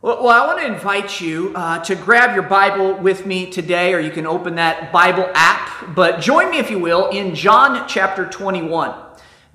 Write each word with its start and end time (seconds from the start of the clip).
Well, 0.00 0.28
I 0.28 0.46
want 0.46 0.60
to 0.60 0.66
invite 0.66 1.20
you 1.20 1.52
uh, 1.56 1.82
to 1.82 1.96
grab 1.96 2.32
your 2.32 2.44
Bible 2.44 2.94
with 2.94 3.26
me 3.26 3.50
today, 3.50 3.92
or 3.92 3.98
you 3.98 4.12
can 4.12 4.28
open 4.28 4.54
that 4.54 4.92
Bible 4.92 5.28
app. 5.34 5.92
But 5.92 6.20
join 6.20 6.52
me, 6.52 6.58
if 6.58 6.70
you 6.70 6.78
will, 6.78 7.08
in 7.08 7.34
John 7.34 7.88
chapter 7.88 8.24
21. 8.24 8.94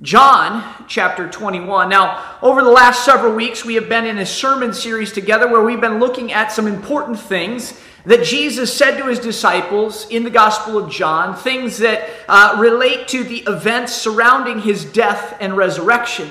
John 0.02 0.86
chapter 0.90 1.30
21. 1.30 1.88
Now, 1.88 2.38
over 2.42 2.62
the 2.62 2.70
last 2.70 3.06
several 3.06 3.34
weeks, 3.34 3.64
we 3.64 3.76
have 3.76 3.88
been 3.88 4.06
in 4.06 4.18
a 4.18 4.26
sermon 4.26 4.74
series 4.74 5.14
together 5.14 5.48
where 5.48 5.64
we've 5.64 5.80
been 5.80 6.02
looking 6.02 6.34
at 6.34 6.52
some 6.52 6.68
important 6.68 7.18
things 7.18 7.80
that 8.06 8.26
Jesus 8.26 8.76
said 8.76 8.98
to 8.98 9.08
his 9.08 9.20
disciples 9.20 10.06
in 10.10 10.26
the 10.26 10.30
Gospel 10.30 10.78
of 10.78 10.92
John, 10.92 11.38
things 11.38 11.78
that 11.78 12.10
uh, 12.28 12.58
relate 12.60 13.08
to 13.08 13.24
the 13.24 13.46
events 13.48 13.94
surrounding 13.94 14.60
his 14.60 14.84
death 14.84 15.38
and 15.40 15.56
resurrection. 15.56 16.30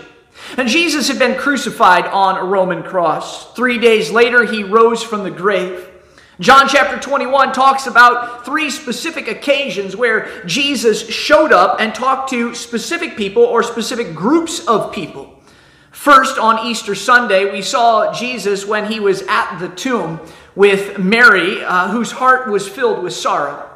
And 0.56 0.68
Jesus 0.68 1.09
had 1.09 1.18
been 1.18 1.38
crucified 1.38 2.06
on 2.06 2.36
a 2.36 2.45
Roman 2.45 2.82
cross. 2.82 3.52
Three 3.54 3.79
days 3.79 4.11
later, 4.11 4.45
he 4.45 4.64
rose 4.64 5.02
from 5.02 5.24
the 5.24 5.30
grave. 5.30 5.88
John 6.41 6.66
chapter 6.68 6.98
21 6.98 7.52
talks 7.52 7.87
about 7.87 8.45
three 8.45 8.70
specific 8.70 9.28
occasions 9.28 9.95
where 9.95 10.45
Jesus 10.45 11.09
showed 11.09 11.52
up 11.52 11.80
and 11.80 11.95
talked 11.95 12.30
to 12.30 12.55
specific 12.55 13.16
people 13.16 13.45
or 13.45 13.62
specific 13.62 14.15
groups 14.15 14.66
of 14.66 14.92
people. 14.92 15.41
First, 15.92 16.38
on 16.38 16.66
Easter 16.66 16.95
Sunday, 16.95 17.52
we 17.52 17.62
saw 17.62 18.12
Jesus 18.12 18.66
when 18.66 18.90
he 18.90 18.98
was 18.98 19.23
at 19.29 19.59
the 19.59 19.68
tomb 19.68 20.20
with 20.54 20.98
Mary, 20.98 21.62
uh, 21.62 21.90
whose 21.90 22.12
heart 22.12 22.48
was 22.48 22.66
filled 22.66 23.02
with 23.02 23.12
sorrow. 23.12 23.68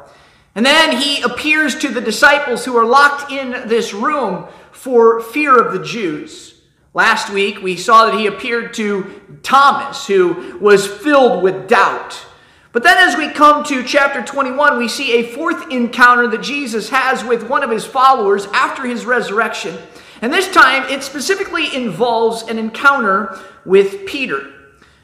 And 0.55 0.65
then 0.65 0.99
he 0.99 1.21
appears 1.21 1.77
to 1.79 1.89
the 1.89 2.01
disciples 2.01 2.65
who 2.65 2.75
are 2.75 2.85
locked 2.85 3.31
in 3.31 3.69
this 3.69 3.93
room 3.93 4.47
for 4.71 5.21
fear 5.21 5.57
of 5.57 5.71
the 5.71 5.85
Jews. 5.85 6.56
Last 6.93 7.31
week, 7.31 7.61
we 7.61 7.75
saw 7.75 8.05
that 8.05 8.19
he 8.19 8.27
appeared 8.27 8.73
to 8.75 9.39
Thomas, 9.43 10.07
who 10.07 10.57
was 10.59 10.87
filled 10.87 11.43
with 11.43 11.67
doubt. 11.67 12.25
But 12.71 12.83
then, 12.83 12.97
as 12.97 13.17
we 13.17 13.29
come 13.29 13.63
to 13.65 13.83
chapter 13.83 14.23
21, 14.23 14.77
we 14.77 14.87
see 14.87 15.13
a 15.13 15.23
fourth 15.23 15.71
encounter 15.71 16.27
that 16.27 16.41
Jesus 16.41 16.89
has 16.89 17.23
with 17.23 17.49
one 17.49 17.63
of 17.63 17.69
his 17.69 17.85
followers 17.85 18.45
after 18.53 18.85
his 18.85 19.05
resurrection. 19.05 19.77
And 20.21 20.33
this 20.33 20.51
time, 20.51 20.83
it 20.89 21.03
specifically 21.03 21.75
involves 21.75 22.43
an 22.43 22.57
encounter 22.57 23.39
with 23.65 24.05
Peter. 24.05 24.53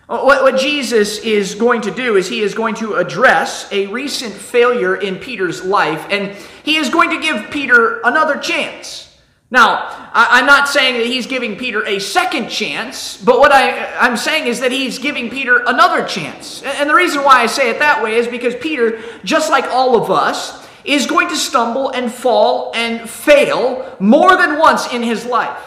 Uh, 0.10 0.22
what, 0.22 0.44
what, 0.44 0.60
Jesus 0.60 1.20
is 1.20 1.56
going 1.56 1.82
to 1.82 1.92
do 1.92 2.18
is 2.18 2.28
he 2.28 2.42
is 2.42 2.54
going 2.54 2.76
to 2.76 2.96
address 2.96 3.68
a 3.72 3.88
recent 3.88 4.34
failure 4.34 4.96
in 4.96 5.18
Peter's 5.18 5.64
life, 5.64 6.06
and 6.10 6.36
he 6.64 6.76
is 6.76 6.90
going 6.90 7.10
to 7.12 7.22
give 7.22 7.50
Peter 7.52 8.02
another 8.02 8.38
chance. 8.38 9.13
Now, 9.54 10.10
I'm 10.14 10.48
not 10.48 10.68
saying 10.68 10.98
that 10.98 11.06
he's 11.06 11.28
giving 11.28 11.58
Peter 11.58 11.86
a 11.86 12.00
second 12.00 12.50
chance, 12.50 13.18
but 13.18 13.38
what 13.38 13.52
I, 13.52 14.08
am 14.08 14.18
saying 14.18 14.48
is 14.48 14.62
that 14.62 14.72
he's 14.72 14.98
giving 14.98 15.30
Peter 15.30 15.64
another 15.68 16.08
chance. 16.08 16.64
And 16.64 16.90
the 16.90 16.96
reason 16.96 17.24
why 17.24 17.44
I 17.44 17.46
say 17.46 17.70
it 17.70 17.78
that 17.78 18.02
way 18.02 18.16
is 18.16 18.28
because 18.28 18.56
Peter, 18.56 19.00
just 19.24 19.52
like 19.52 19.66
all 19.66 19.96
of 19.96 20.10
us, 20.10 20.68
is 20.86 21.06
going 21.06 21.30
to 21.30 21.36
stumble 21.36 21.92
and 21.92 22.12
fall 22.12 22.72
and 22.74 23.08
fail 23.08 23.96
more 24.00 24.36
than 24.38 24.58
once 24.58 24.92
in 24.92 25.04
his 25.04 25.24
life. 25.24 25.64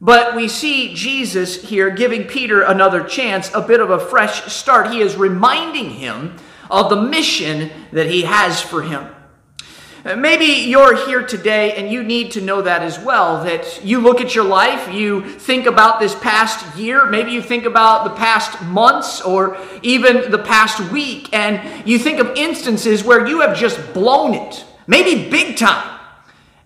But 0.00 0.34
we 0.34 0.48
see 0.48 0.92
Jesus 0.92 1.62
here 1.62 1.90
giving 1.90 2.24
Peter 2.24 2.62
another 2.62 3.04
chance, 3.04 3.52
a 3.54 3.60
bit 3.60 3.78
of 3.78 3.90
a 3.90 4.00
fresh 4.00 4.52
start. 4.52 4.90
He 4.90 4.98
is 4.98 5.14
reminding 5.14 5.90
him 5.90 6.38
of 6.68 6.90
the 6.90 7.00
mission 7.00 7.70
that 7.92 8.10
he 8.10 8.22
has 8.22 8.60
for 8.60 8.82
him. 8.82 9.14
Uh, 10.04 10.16
maybe 10.16 10.46
you're 10.68 11.06
here 11.06 11.24
today 11.24 11.76
and 11.76 11.92
you 11.92 12.02
need 12.02 12.32
to 12.32 12.40
know 12.40 12.60
that 12.60 12.82
as 12.82 12.98
well. 12.98 13.44
That 13.44 13.84
you 13.84 14.00
look 14.00 14.20
at 14.20 14.34
your 14.34 14.44
life, 14.44 14.92
you 14.92 15.22
think 15.22 15.66
about 15.66 16.00
this 16.00 16.12
past 16.16 16.76
year, 16.76 17.06
maybe 17.06 17.30
you 17.30 17.40
think 17.40 17.66
about 17.66 18.02
the 18.02 18.10
past 18.10 18.60
months 18.62 19.20
or 19.20 19.56
even 19.82 20.32
the 20.32 20.38
past 20.38 20.80
week, 20.90 21.28
and 21.32 21.88
you 21.88 22.00
think 22.00 22.18
of 22.18 22.36
instances 22.36 23.04
where 23.04 23.28
you 23.28 23.42
have 23.42 23.56
just 23.56 23.94
blown 23.94 24.34
it, 24.34 24.64
maybe 24.88 25.30
big 25.30 25.56
time. 25.56 25.91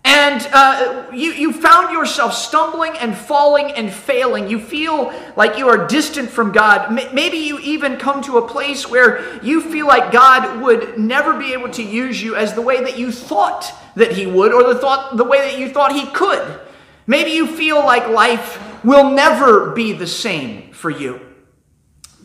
And 0.08 0.48
uh, 0.52 1.06
you, 1.12 1.32
you 1.32 1.52
found 1.52 1.92
yourself 1.92 2.32
stumbling 2.32 2.96
and 2.96 3.12
falling 3.12 3.72
and 3.72 3.92
failing. 3.92 4.48
You 4.48 4.60
feel 4.60 5.12
like 5.34 5.58
you 5.58 5.68
are 5.68 5.88
distant 5.88 6.30
from 6.30 6.52
God. 6.52 6.92
Maybe 7.12 7.38
you 7.38 7.58
even 7.58 7.96
come 7.96 8.22
to 8.22 8.38
a 8.38 8.46
place 8.46 8.88
where 8.88 9.42
you 9.42 9.60
feel 9.60 9.88
like 9.88 10.12
God 10.12 10.62
would 10.62 10.96
never 10.96 11.36
be 11.36 11.54
able 11.54 11.70
to 11.70 11.82
use 11.82 12.22
you 12.22 12.36
as 12.36 12.54
the 12.54 12.62
way 12.62 12.84
that 12.84 12.96
you 12.96 13.10
thought 13.10 13.74
that 13.96 14.12
He 14.12 14.26
would, 14.26 14.52
or 14.52 14.72
the, 14.72 14.78
thought, 14.78 15.16
the 15.16 15.24
way 15.24 15.38
that 15.38 15.58
you 15.58 15.70
thought 15.70 15.90
He 15.90 16.06
could. 16.06 16.60
Maybe 17.08 17.32
you 17.32 17.48
feel 17.48 17.78
like 17.78 18.08
life 18.08 18.84
will 18.84 19.10
never 19.10 19.72
be 19.72 19.92
the 19.92 20.06
same 20.06 20.70
for 20.70 20.88
you. 20.88 21.20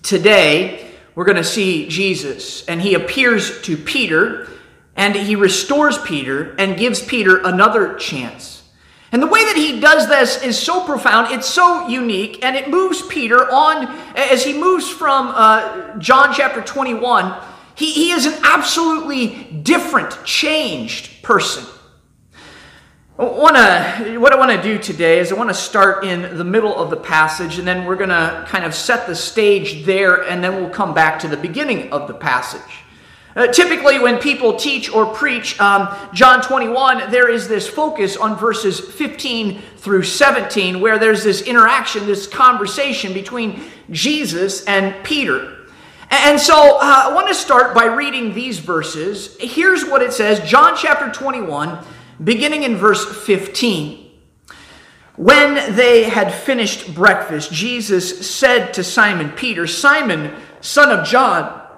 Today, 0.03 0.88
we're 1.16 1.25
going 1.25 1.38
to 1.38 1.44
see 1.44 1.88
Jesus, 1.88 2.64
and 2.68 2.80
He 2.80 2.94
appears 2.94 3.59
to 3.64 3.75
Peter 3.75 4.50
and 5.01 5.16
he 5.16 5.35
restores 5.35 5.97
Peter 5.97 6.53
and 6.59 6.78
gives 6.78 7.01
Peter 7.01 7.41
another 7.44 7.95
chance. 7.95 8.62
And 9.12 9.19
the 9.19 9.25
way 9.25 9.44
that 9.45 9.57
he 9.57 9.79
does 9.79 10.07
this 10.07 10.44
is 10.44 10.59
so 10.59 10.85
profound, 10.85 11.34
it's 11.34 11.50
so 11.50 11.88
unique, 11.88 12.45
and 12.45 12.56
it 12.56 12.69
moves 12.69 13.01
Peter 13.07 13.51
on 13.51 13.88
as 14.16 14.45
he 14.45 14.53
moves 14.53 14.88
from 14.88 15.29
uh, 15.29 15.97
John 15.97 16.31
chapter 16.35 16.61
21. 16.61 17.34
He, 17.73 17.91
he 17.91 18.11
is 18.11 18.28
an 18.28 18.35
absolutely 18.44 19.45
different, 19.63 20.23
changed 20.23 21.23
person. 21.23 21.66
Wanna, 23.17 24.19
what 24.19 24.34
I 24.34 24.38
want 24.38 24.51
to 24.51 24.61
do 24.61 24.78
today 24.78 25.17
is 25.17 25.31
I 25.31 25.35
want 25.35 25.50
to 25.50 25.56
start 25.56 26.06
in 26.06 26.38
the 26.38 26.44
middle 26.44 26.75
of 26.75 26.91
the 26.91 26.97
passage, 26.97 27.57
and 27.57 27.67
then 27.67 27.85
we're 27.85 27.95
going 27.95 28.09
to 28.09 28.45
kind 28.47 28.66
of 28.66 28.75
set 28.75 29.07
the 29.07 29.16
stage 29.16 29.84
there, 29.84 30.22
and 30.29 30.44
then 30.44 30.57
we'll 30.57 30.69
come 30.69 30.94
back 30.94 31.17
to 31.22 31.28
the 31.28 31.38
beginning 31.38 31.91
of 31.91 32.07
the 32.07 32.13
passage. 32.13 32.84
Uh, 33.36 33.47
typically, 33.47 33.97
when 33.97 34.18
people 34.19 34.56
teach 34.56 34.90
or 34.90 35.06
preach 35.06 35.59
um, 35.59 35.96
John 36.14 36.42
21, 36.42 37.12
there 37.12 37.30
is 37.30 37.47
this 37.47 37.68
focus 37.68 38.18
on 38.18 38.38
verses 38.38 38.80
15 38.80 39.62
through 39.78 40.03
17, 40.03 40.81
where 40.81 41.00
there's 41.00 41.24
this 41.24 41.41
interaction, 41.41 42.06
this 42.06 42.28
conversation 42.28 43.14
between 43.14 43.64
Jesus 43.90 44.66
and 44.66 45.02
Peter. 45.03 45.58
And 46.09 46.40
so 46.40 46.78
uh, 46.78 47.03
I 47.08 47.14
want 47.14 47.30
to 47.30 47.34
start 47.34 47.74
by 47.74 47.86
reading 47.86 48.34
these 48.34 48.59
verses. 48.59 49.38
Here's 49.40 49.86
what 49.86 50.02
it 50.02 50.12
says 50.12 50.41
John 50.41 50.75
chapter 50.75 51.09
21, 51.09 51.80
beginning 52.22 52.64
in 52.64 52.75
verse 52.75 53.06
15. 53.24 54.09
When 55.16 55.75
they 55.75 56.03
had 56.03 56.34
finished 56.34 56.94
breakfast, 56.94 57.52
Jesus 57.53 58.30
said 58.30 58.74
to 58.74 58.84
Simon 58.84 59.30
Peter, 59.31 59.68
Simon, 59.68 60.34
son 60.59 60.91
of 60.91 61.06
John, 61.06 61.60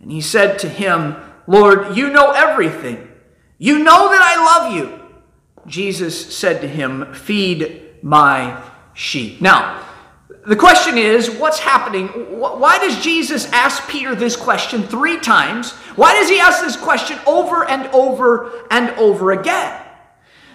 And 0.00 0.10
he 0.10 0.20
said 0.20 0.58
to 0.60 0.68
him, 0.68 1.16
Lord, 1.46 1.96
you 1.96 2.10
know 2.10 2.32
everything. 2.32 3.10
You 3.58 3.78
know 3.78 4.08
that 4.08 4.22
I 4.22 4.36
love 4.44 4.74
you. 4.74 5.00
Jesus 5.66 6.34
said 6.34 6.60
to 6.62 6.68
him, 6.68 7.12
Feed 7.12 8.02
my 8.02 8.62
sheep. 8.94 9.40
Now, 9.40 9.86
the 10.46 10.56
question 10.56 10.96
is, 10.96 11.30
what's 11.30 11.58
happening? 11.58 12.08
Why 12.08 12.78
does 12.78 13.02
Jesus 13.02 13.44
ask 13.52 13.86
Peter 13.88 14.14
this 14.14 14.36
question 14.36 14.82
three 14.82 15.20
times? 15.20 15.72
Why 15.96 16.14
does 16.14 16.30
he 16.30 16.40
ask 16.40 16.62
this 16.62 16.76
question 16.76 17.18
over 17.26 17.68
and 17.68 17.86
over 17.88 18.64
and 18.70 18.90
over 18.90 19.32
again? 19.32 19.82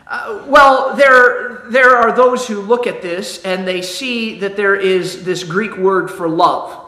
Uh, 0.08 0.44
well, 0.48 0.96
there, 0.96 1.64
there 1.70 1.96
are 1.98 2.16
those 2.16 2.48
who 2.48 2.62
look 2.62 2.88
at 2.88 3.02
this 3.02 3.44
and 3.44 3.68
they 3.68 3.82
see 3.82 4.40
that 4.40 4.56
there 4.56 4.76
is 4.76 5.24
this 5.24 5.44
Greek 5.44 5.78
word 5.78 6.10
for 6.10 6.28
love. 6.28 6.85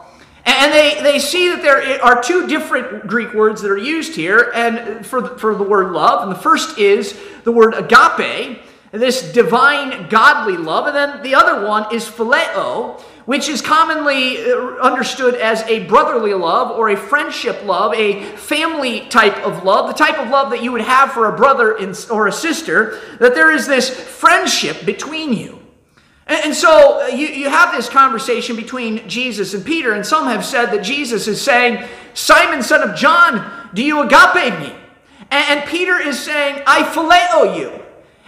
And 0.48 0.72
they, 0.72 1.02
they 1.02 1.18
see 1.18 1.50
that 1.50 1.60
there 1.60 2.02
are 2.02 2.22
two 2.22 2.46
different 2.46 3.06
Greek 3.06 3.34
words 3.34 3.60
that 3.60 3.70
are 3.70 3.76
used 3.76 4.14
here 4.14 4.50
and 4.54 5.04
for, 5.04 5.20
the, 5.20 5.38
for 5.38 5.54
the 5.54 5.62
word 5.62 5.92
love. 5.92 6.22
And 6.22 6.32
the 6.32 6.40
first 6.40 6.78
is 6.78 7.18
the 7.44 7.52
word 7.52 7.74
agape, 7.74 8.58
this 8.90 9.30
divine 9.32 10.08
godly 10.08 10.56
love. 10.56 10.86
And 10.86 10.96
then 10.96 11.22
the 11.22 11.34
other 11.34 11.66
one 11.66 11.94
is 11.94 12.06
phileo, 12.06 12.98
which 13.26 13.50
is 13.50 13.60
commonly 13.60 14.38
uh, 14.50 14.76
understood 14.76 15.34
as 15.34 15.62
a 15.64 15.84
brotherly 15.84 16.32
love 16.32 16.70
or 16.78 16.88
a 16.88 16.96
friendship 16.96 17.62
love, 17.64 17.92
a 17.92 18.22
family 18.36 19.00
type 19.08 19.36
of 19.44 19.64
love, 19.64 19.86
the 19.86 19.92
type 19.92 20.18
of 20.18 20.30
love 20.30 20.48
that 20.48 20.62
you 20.62 20.72
would 20.72 20.80
have 20.80 21.12
for 21.12 21.26
a 21.26 21.36
brother 21.36 21.76
or 22.10 22.26
a 22.26 22.32
sister, 22.32 22.98
that 23.18 23.34
there 23.34 23.52
is 23.52 23.66
this 23.66 23.90
friendship 23.90 24.86
between 24.86 25.34
you. 25.34 25.57
And 26.28 26.54
so 26.54 27.00
uh, 27.00 27.06
you, 27.06 27.26
you 27.26 27.48
have 27.48 27.74
this 27.74 27.88
conversation 27.88 28.54
between 28.54 29.08
Jesus 29.08 29.54
and 29.54 29.64
Peter, 29.64 29.92
and 29.94 30.04
some 30.04 30.26
have 30.26 30.44
said 30.44 30.66
that 30.66 30.82
Jesus 30.82 31.26
is 31.26 31.40
saying, 31.40 31.86
Simon, 32.12 32.62
son 32.62 32.88
of 32.88 32.94
John, 32.96 33.70
do 33.72 33.82
you 33.82 34.02
agape 34.02 34.58
me? 34.60 34.74
And, 35.30 35.68
Peter 35.68 35.98
is 36.00 36.18
saying, 36.18 36.62
I 36.66 36.82
phileo 36.82 37.58
you. 37.58 37.70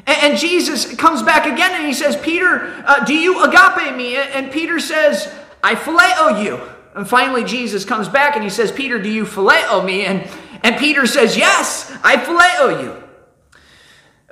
And, 0.07 0.33
and, 0.33 0.39
Jesus 0.39 0.95
comes 0.97 1.23
back 1.23 1.47
again 1.47 1.73
and 1.75 1.87
he 1.87 1.95
says, 1.95 2.17
Peter, 2.17 2.83
uh, 2.87 3.05
do 3.05 3.15
you 3.15 3.43
agape 3.43 3.97
me? 3.97 4.17
And 4.17 4.53
Peter 4.53 4.79
says, 4.79 5.33
I 5.63 5.75
phileo 5.75 6.45
you. 6.45 6.61
And 6.95 7.09
finally, 7.09 7.45
Jesus 7.45 7.85
comes 7.85 8.09
back 8.09 8.35
and 8.35 8.45
he 8.45 8.51
says, 8.51 8.71
Peter, 8.71 9.01
do 9.01 9.09
you 9.09 9.25
phileo 9.25 9.85
me? 9.85 10.05
And, 10.05 10.29
and 10.63 10.77
Peter 10.77 11.07
says, 11.07 11.37
Yes, 11.37 11.91
I 12.03 12.17
phileo 12.17 12.83
you. 12.83 13.03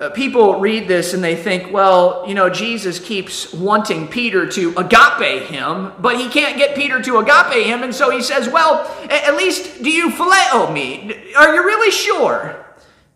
Uh, 0.00 0.09
people 0.11 0.61
read 0.61 0.87
this 0.87 1.12
and 1.12 1.25
they 1.25 1.35
think, 1.35 1.73
well, 1.73 2.25
you 2.29 2.35
know, 2.35 2.49
Jesus 2.49 3.00
keeps 3.00 3.53
wanting 3.53 4.06
Peter 4.06 4.47
to 4.47 4.73
agape 4.77 5.49
him, 5.49 5.93
but 5.99 6.17
he 6.17 6.29
can't 6.29 6.56
get 6.56 6.77
Peter 6.77 7.03
to 7.03 7.19
agape 7.19 7.67
him. 7.67 7.83
And 7.83 7.93
so 7.93 8.09
he 8.11 8.23
says, 8.23 8.49
well, 8.49 8.87
at 9.11 9.37
least 9.37 9.83
do 9.83 9.91
you 9.91 10.11
phileo 10.11 10.73
me? 10.73 11.35
Are 11.37 11.53
you 11.53 11.65
really 11.65 11.91
sure? 11.91 12.65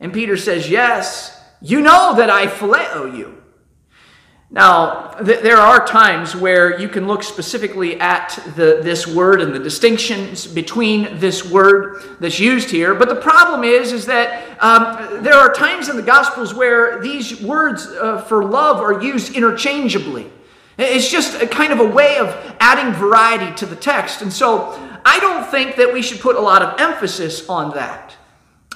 And 0.01 0.13
Peter 0.13 0.37
says, 0.37 0.69
yes, 0.69 1.41
you 1.61 1.81
know 1.81 2.17
that 2.17 2.31
I 2.31 2.49
phileo 2.49 3.17
you. 3.17 3.41
Now, 4.55 5.13
th- 5.13 5.41
there 5.41 5.57
are 5.57 5.87
times 5.87 6.37
where 6.37 6.79
you 6.79 6.87
can 6.87 7.07
look 7.07 7.23
specifically 7.23 7.99
at 7.99 8.39
the, 8.55 8.81
this 8.83 9.07
word 9.07 9.41
and 9.41 9.55
the 9.55 9.59
distinctions 9.59 10.47
between 10.47 11.19
this 11.19 11.51
word 11.51 12.03
that's 12.21 12.39
used 12.39 12.71
here. 12.71 12.95
But 12.95 13.09
the 13.09 13.17
problem 13.17 13.65
is, 13.65 13.93
is 13.93 14.05
that 14.07 14.59
um, 14.63 15.23
there 15.23 15.37
are 15.37 15.55
times 15.55 15.89
in 15.89 15.97
the 15.97 16.03
Gospels 16.03 16.53
where 16.53 17.01
these 17.01 17.41
words 17.41 17.87
uh, 17.87 18.21
for 18.21 18.45
love 18.45 18.77
are 18.77 19.03
used 19.03 19.35
interchangeably. 19.35 20.31
It's 20.77 21.11
just 21.11 21.41
a 21.41 21.47
kind 21.47 21.73
of 21.73 21.81
a 21.81 21.89
way 21.89 22.19
of 22.19 22.29
adding 22.61 22.93
variety 22.93 23.55
to 23.57 23.65
the 23.65 23.77
text. 23.77 24.21
And 24.21 24.31
so 24.31 24.79
I 25.03 25.19
don't 25.19 25.51
think 25.51 25.77
that 25.77 25.95
we 25.95 26.03
should 26.03 26.21
put 26.21 26.37
a 26.37 26.41
lot 26.41 26.61
of 26.61 26.79
emphasis 26.79 27.49
on 27.49 27.75
that. 27.75 28.17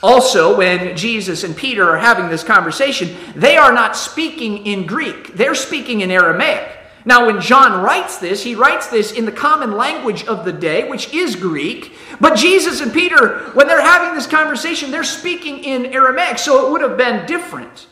Also, 0.03 0.57
when 0.57 0.97
Jesus 0.97 1.43
and 1.43 1.57
Peter 1.57 1.89
are 1.89 1.99
having 1.99 2.29
this 2.29 2.45
conversation, 2.45 3.17
they 3.35 3.57
are 3.57 3.73
not 3.73 3.97
speaking 3.97 4.67
in 4.67 4.87
Greek, 4.87 5.35
they're 5.35 5.55
speaking 5.55 6.03
in 6.03 6.11
Aramaic. 6.11 6.73
Now, 7.07 7.27
when 7.27 7.41
John 7.41 7.83
writes 7.83 8.19
this, 8.19 8.43
he 8.43 8.57
writes 8.57 8.89
this 8.89 9.13
in 9.13 9.27
the 9.27 9.33
common 9.33 9.77
language 9.77 10.25
of 10.27 10.45
the 10.45 10.53
day, 10.53 10.89
which 10.91 11.15
is 11.15 11.37
Greek. 11.37 11.93
But 12.21 12.37
Jesus 12.37 12.81
and 12.81 12.93
Peter, 12.93 13.51
when 13.53 13.69
they're 13.69 13.81
having 13.81 14.17
this 14.17 14.27
conversation, 14.27 14.91
they're 14.91 15.05
speaking 15.05 15.59
in 15.59 15.87
Aramaic, 15.87 16.39
so 16.39 16.67
it 16.67 16.73
would 16.73 16.81
have 16.81 16.97
been 16.99 17.25
different. 17.25 17.87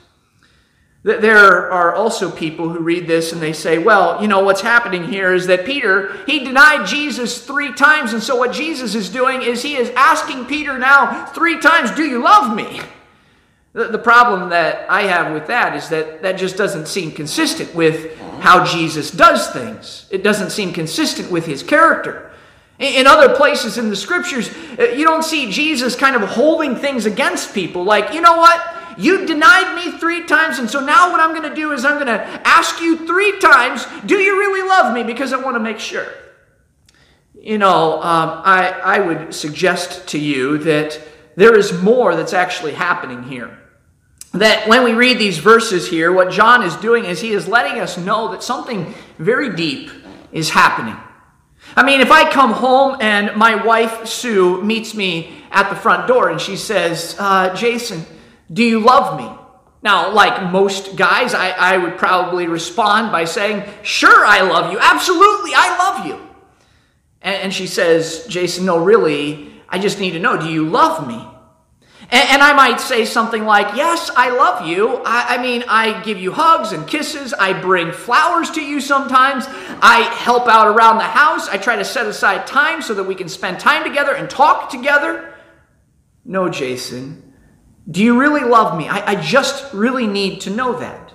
There 1.05 1.71
are 1.71 1.95
also 1.95 2.31
people 2.31 2.71
who 2.71 2.79
read 2.79 3.06
this 3.06 3.35
and 3.35 3.43
they 3.43 3.53
say, 3.53 3.77
well, 3.77 4.23
you 4.23 4.27
know, 4.27 4.43
what's 4.43 4.62
happening 4.62 5.05
here 5.05 5.35
is 5.35 5.47
that 5.49 5.67
Peter, 5.67 6.17
he 6.25 6.43
denied 6.43 6.87
Jesus 6.87 7.45
three 7.45 7.75
times. 7.75 8.15
And 8.15 8.23
so 8.23 8.37
what 8.37 8.53
Jesus 8.53 8.95
is 8.95 9.11
doing 9.11 9.43
is 9.43 9.62
he 9.62 9.77
is 9.77 9.91
asking 9.91 10.47
Peter 10.47 10.79
now 10.79 11.27
three 11.27 11.61
times, 11.61 11.91
do 11.91 12.05
you 12.05 12.23
love 12.23 12.56
me? 12.56 12.81
The 13.75 13.99
problem 13.99 14.49
that 14.51 14.91
I 14.91 15.03
have 15.03 15.35
with 15.35 15.49
that 15.49 15.77
is 15.77 15.91
that 15.91 16.23
that 16.23 16.39
just 16.39 16.56
doesn't 16.56 16.89
seem 16.89 17.12
consistent 17.12 17.75
with 17.75 18.17
how 18.39 18.65
Jesus 18.65 19.11
does 19.11 19.51
things. 19.51 20.06
It 20.11 20.23
doesn't 20.23 20.51
seem 20.51 20.73
consistent 20.73 21.31
with 21.31 21.45
his 21.45 21.62
character. 21.62 22.31
In 22.79 23.06
other 23.06 23.35
places 23.35 23.77
in 23.77 23.91
the 23.91 23.97
scriptures, 23.97 24.49
uh, 24.79 24.85
you 24.85 25.05
don't 25.05 25.25
see 25.25 25.51
Jesus 25.51 25.95
kind 25.95 26.17
of 26.17 26.23
holding 26.23 26.77
things 26.77 27.05
against 27.05 27.55
people 27.55 27.85
like, 27.85 28.15
you 28.15 28.21
know 28.21 28.37
what? 28.37 28.74
You 28.96 29.26
denied 29.26 29.75
me 29.75 29.99
three 29.99 30.25
times, 30.25 30.58
and 30.58 30.69
so 30.69 30.81
now 30.81 31.11
what 31.11 31.20
I'm 31.20 31.35
going 31.35 31.49
to 31.49 31.55
do 31.55 31.73
is 31.73 31.85
I'm 31.85 31.94
going 31.94 32.06
to 32.06 32.23
ask 32.46 32.81
you 32.81 33.06
three 33.06 33.38
times, 33.38 33.87
do 34.06 34.17
you 34.17 34.38
really 34.38 34.69
love 34.69 34.94
me? 34.94 35.02
Because 35.02 35.32
I 35.32 35.37
want 35.37 35.56
to 35.56 35.61
make 35.61 35.79
sure. 35.79 36.06
You 37.35 37.58
know, 37.58 37.94
um, 37.94 38.43
I, 38.44 38.70
I 38.70 38.99
would 39.00 39.35
suggest 39.35 40.08
to 40.08 40.19
you 40.19 40.58
that 40.58 41.00
there 41.37 41.56
is 41.58 41.73
more 41.82 42.14
that's 42.14 42.32
actually 42.32 42.73
happening 42.73 43.25
here. 43.25 43.58
That 44.32 44.67
when 44.67 44.82
we 44.82 44.94
read 44.94 45.19
these 45.19 45.38
verses 45.38 45.88
here, 45.88 46.12
what 46.12 46.31
John 46.31 46.62
is 46.62 46.75
doing 46.76 47.05
is 47.05 47.20
he 47.20 47.31
is 47.32 47.46
letting 47.46 47.81
us 47.81 47.99
know 47.99 48.32
that 48.32 48.43
something 48.43 48.94
very 49.19 49.55
deep 49.55 49.91
is 50.32 50.50
happening. 50.50 50.96
I 51.76 51.85
mean, 51.85 52.00
if 52.00 52.11
I 52.11 52.31
come 52.31 52.52
home 52.52 52.96
and 53.00 53.37
my 53.37 53.64
wife, 53.64 54.06
Sue, 54.06 54.62
meets 54.62 54.94
me 54.94 55.44
at 55.50 55.70
the 55.70 55.76
front 55.76 56.06
door 56.06 56.31
and 56.31 56.41
she 56.41 56.56
says, 56.56 57.17
uh, 57.19 57.55
Jason, 57.55 58.05
do 58.52 58.62
you 58.62 58.81
love 58.81 59.19
me? 59.19 59.31
Now, 59.82 60.12
like 60.12 60.50
most 60.50 60.96
guys, 60.96 61.35
I, 61.35 61.50
I 61.50 61.76
would 61.76 61.99
probably 61.99 62.46
respond 62.46 63.12
by 63.12 63.25
saying, 63.26 63.69
Sure, 63.82 64.25
I 64.25 64.41
love 64.41 64.73
you. 64.73 64.79
Absolutely, 64.81 65.52
I 65.55 65.76
love 65.76 66.06
you. 66.06 66.14
And, 67.20 67.37
and 67.44 67.55
she 67.55 67.67
says, 67.67 68.26
Jason, 68.29 68.64
no, 68.64 68.79
really, 68.79 69.52
I 69.69 69.79
just 69.79 70.00
need 70.00 70.12
to 70.12 70.19
know, 70.19 70.41
do 70.41 70.49
you 70.49 70.67
love 70.67 71.06
me? 71.06 71.26
And, 72.11 72.29
and 72.31 72.43
I 72.43 72.52
might 72.55 72.81
say 72.81 73.05
something 73.05 73.44
like, 73.44 73.76
Yes, 73.76 74.11
I 74.17 74.31
love 74.31 74.67
you. 74.67 75.02
I, 75.05 75.37
I 75.37 75.43
mean, 75.43 75.64
I 75.69 76.02
give 76.02 76.19
you 76.19 76.32
hugs 76.32 76.73
and 76.73 76.87
kisses. 76.87 77.35
I 77.35 77.52
bring 77.52 77.93
flowers 77.93 78.50
to 78.52 78.62
you 78.62 78.81
sometimes. 78.81 79.44
I 79.82 80.08
help 80.14 80.49
out 80.49 80.69
around 80.69 80.99
the 80.99 81.05
house. 81.05 81.49
I 81.49 81.56
try 81.58 81.76
to 81.76 81.85
set 81.85 82.06
aside 82.06 82.46
time 82.46 82.82
so 82.82 82.94
that 82.94 83.05
we 83.05 83.14
can 83.14 83.29
spend 83.29 83.61
time 83.61 83.85
together 83.85 84.14
and 84.14 84.31
talk 84.31 84.70
together. 84.70 85.35
No, 86.25 86.49
Jason, 86.49 87.24
do 87.91 88.03
you 88.03 88.19
really 88.19 88.43
love 88.43 88.77
me? 88.77 88.89
I, 88.89 89.13
I 89.13 89.15
just 89.17 89.73
really 89.75 90.07
need 90.07 90.41
to 90.43 90.51
know 90.51 90.79
that. 90.79 91.13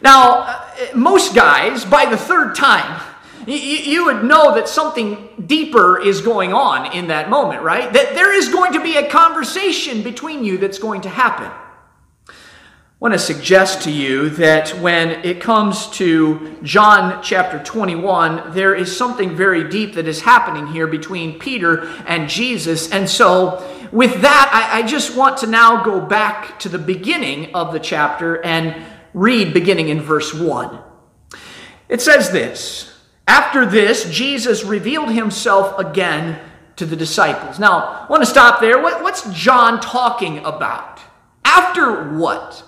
Now, 0.00 0.40
uh, 0.40 0.66
most 0.94 1.34
guys, 1.34 1.84
by 1.84 2.06
the 2.06 2.16
third 2.16 2.54
time, 2.54 3.02
you, 3.46 3.54
you 3.54 4.04
would 4.06 4.24
know 4.24 4.54
that 4.54 4.68
something 4.68 5.28
deeper 5.46 6.00
is 6.00 6.20
going 6.20 6.52
on 6.52 6.92
in 6.92 7.08
that 7.08 7.30
moment, 7.30 7.62
right? 7.62 7.92
That 7.92 8.14
there 8.14 8.32
is 8.32 8.48
going 8.48 8.72
to 8.74 8.82
be 8.82 8.96
a 8.96 9.08
conversation 9.08 10.02
between 10.02 10.44
you 10.44 10.58
that's 10.58 10.78
going 10.78 11.02
to 11.02 11.08
happen. 11.08 11.50
I 12.96 13.04
want 13.04 13.12
to 13.12 13.18
suggest 13.18 13.82
to 13.82 13.90
you 13.90 14.30
that 14.30 14.70
when 14.80 15.10
it 15.22 15.38
comes 15.38 15.90
to 15.98 16.56
John 16.62 17.22
chapter 17.22 17.62
21, 17.62 18.54
there 18.54 18.74
is 18.74 18.96
something 18.96 19.36
very 19.36 19.68
deep 19.68 19.96
that 19.96 20.08
is 20.08 20.22
happening 20.22 20.66
here 20.68 20.86
between 20.86 21.38
Peter 21.38 21.88
and 22.06 22.26
Jesus. 22.26 22.90
And 22.90 23.06
so, 23.06 23.62
with 23.92 24.22
that, 24.22 24.50
I, 24.50 24.78
I, 24.78 24.86
just 24.86 25.14
want 25.14 25.36
to 25.38 25.46
now 25.46 25.84
go 25.84 26.00
back 26.00 26.58
to 26.60 26.70
the 26.70 26.78
beginning 26.78 27.54
of 27.54 27.74
the 27.74 27.80
chapter 27.80 28.42
and 28.42 28.82
read 29.12 29.52
beginning 29.52 29.90
in 29.90 30.00
verse 30.00 30.32
1. 30.32 30.78
It 31.90 32.00
says 32.00 32.30
this 32.30 32.98
After 33.28 33.66
this, 33.66 34.10
Jesus 34.10 34.64
revealed 34.64 35.10
himself 35.10 35.78
again 35.78 36.40
to 36.76 36.86
the 36.86 36.96
disciples. 36.96 37.58
Now, 37.58 38.06
I 38.06 38.06
want 38.08 38.22
to 38.22 38.30
stop 38.30 38.62
there. 38.62 38.80
What, 38.82 39.02
what's 39.02 39.30
John 39.34 39.82
talking 39.82 40.38
about? 40.38 40.98
After 41.44 42.16
what? 42.16 42.64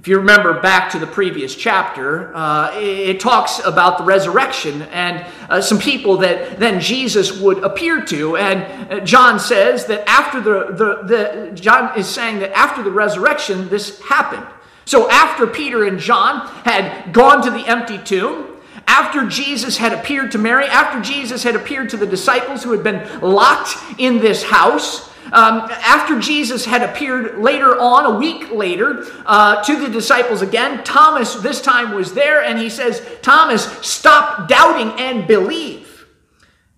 If 0.00 0.08
you 0.08 0.16
remember 0.16 0.58
back 0.62 0.92
to 0.92 0.98
the 0.98 1.06
previous 1.06 1.54
chapter, 1.54 2.34
uh, 2.34 2.70
it, 2.74 3.20
talks 3.20 3.60
about 3.66 3.98
the 3.98 4.04
resurrection 4.04 4.80
and 4.80 5.26
uh, 5.50 5.60
some 5.60 5.78
people 5.78 6.16
that 6.18 6.58
then 6.58 6.80
Jesus 6.80 7.38
would 7.38 7.62
appear 7.62 8.02
to. 8.06 8.38
And 8.38 8.90
uh, 8.90 9.00
John 9.00 9.38
says 9.38 9.84
that 9.86 10.08
after 10.08 10.40
the, 10.40 10.72
the, 10.72 11.02
the, 11.06 11.52
John 11.54 11.98
is 11.98 12.08
saying 12.08 12.38
that 12.38 12.50
after 12.56 12.82
the 12.82 12.90
resurrection, 12.90 13.68
this 13.68 14.00
happened. 14.00 14.46
So 14.86 15.10
after 15.10 15.46
Peter 15.46 15.84
and 15.84 15.98
John 15.98 16.46
had 16.64 17.12
gone 17.12 17.42
to 17.42 17.50
the 17.50 17.66
empty 17.66 17.98
tomb, 17.98 18.56
after 18.86 19.26
Jesus 19.26 19.76
had 19.76 19.92
appeared 19.92 20.32
to 20.32 20.38
Mary, 20.38 20.64
after 20.64 21.02
Jesus 21.02 21.42
had 21.42 21.56
appeared 21.56 21.90
to 21.90 21.98
the 21.98 22.06
disciples 22.06 22.62
who 22.62 22.72
had 22.72 22.82
been 22.82 23.20
locked 23.20 23.76
in 23.98 24.18
this 24.18 24.44
house, 24.44 25.09
um, 25.26 25.70
after 25.70 26.18
Jesus 26.18 26.64
had 26.64 26.82
appeared 26.82 27.38
later 27.38 27.78
on, 27.78 28.06
a 28.06 28.18
week 28.18 28.50
later, 28.50 29.06
uh, 29.26 29.62
to 29.62 29.78
the 29.78 29.88
disciples 29.88 30.42
again, 30.42 30.82
Thomas 30.82 31.34
this 31.34 31.60
time 31.60 31.94
was 31.94 32.14
there, 32.14 32.42
and 32.42 32.58
he 32.58 32.68
says, 32.68 33.06
Thomas, 33.22 33.64
stop 33.86 34.48
doubting 34.48 34.98
and 35.00 35.26
believe. 35.26 36.06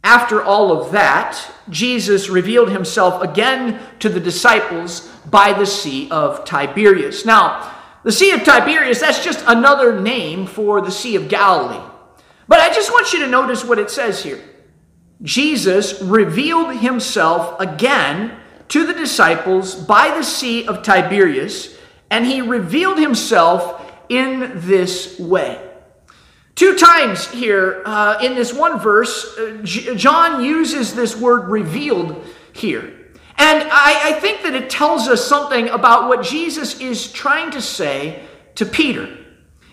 After 0.05 0.43
all 0.43 0.73
of 0.73 0.93
that, 0.93 1.41
Jesus 1.71 2.29
revealed 2.29 2.71
himself 2.71 3.23
again 3.23 3.81
to 4.01 4.09
the 4.09 4.21
disciples 4.21 5.09
by 5.31 5.53
the 5.53 5.67
Sea 5.67 6.11
of 6.11 6.45
Tiberias. 6.45 7.25
Now, 7.25 7.73
the 8.03 8.13
Sea 8.13 8.33
of 8.33 8.43
Tiberias, 8.43 9.01
that's 9.01 9.23
just 9.23 9.45
another 9.47 10.01
name 10.01 10.47
for 10.47 10.81
the 10.81 10.91
Sea 10.91 11.15
of 11.15 11.29
Galilee. 11.29 11.89
But 12.49 12.59
I 12.59 12.73
just 12.75 12.91
want 12.91 13.13
you 13.13 13.21
to 13.21 13.29
notice 13.29 13.65
what 13.65 13.79
it 13.79 13.91
says 13.91 14.23
here. 14.23 14.43
Jesus 15.23 16.02
revealed 16.02 16.76
himself 16.76 17.61
again 17.61 18.37
to 18.69 18.87
the 18.87 18.95
disciples 18.95 19.75
by 19.75 20.09
the 20.17 20.23
Sea 20.23 20.67
of 20.67 20.83
Tiberias, 20.83 21.76
and 22.11 22.26
he 22.26 22.41
revealed 22.41 22.99
himself 22.99 23.93
in 24.09 24.52
this 24.55 25.19
way. 25.19 25.61
Two 26.55 26.76
times 26.76 27.29
here 27.29 27.83
uh, 27.87 28.19
in 28.23 28.35
this 28.35 28.52
one 28.52 28.79
verse, 28.79 29.37
uh, 29.38 29.61
J- 29.62 29.97
John 29.97 30.45
uses 30.45 30.95
this 30.95 31.17
word 31.17 31.49
revealed 31.49 32.25
here. 32.52 32.99
And 33.38 33.62
I, 33.71 34.11
I 34.11 34.12
think 34.21 34.43
that 34.43 34.55
it 34.55 34.69
tells 34.69 35.09
us 35.09 35.25
something 35.25 35.69
about 35.69 36.09
what 36.09 36.23
Jesus 36.23 36.81
is 36.81 37.11
trying 37.11 37.50
to 37.52 37.62
say 37.62 38.23
to 38.57 38.67
Peter. 38.67 39.22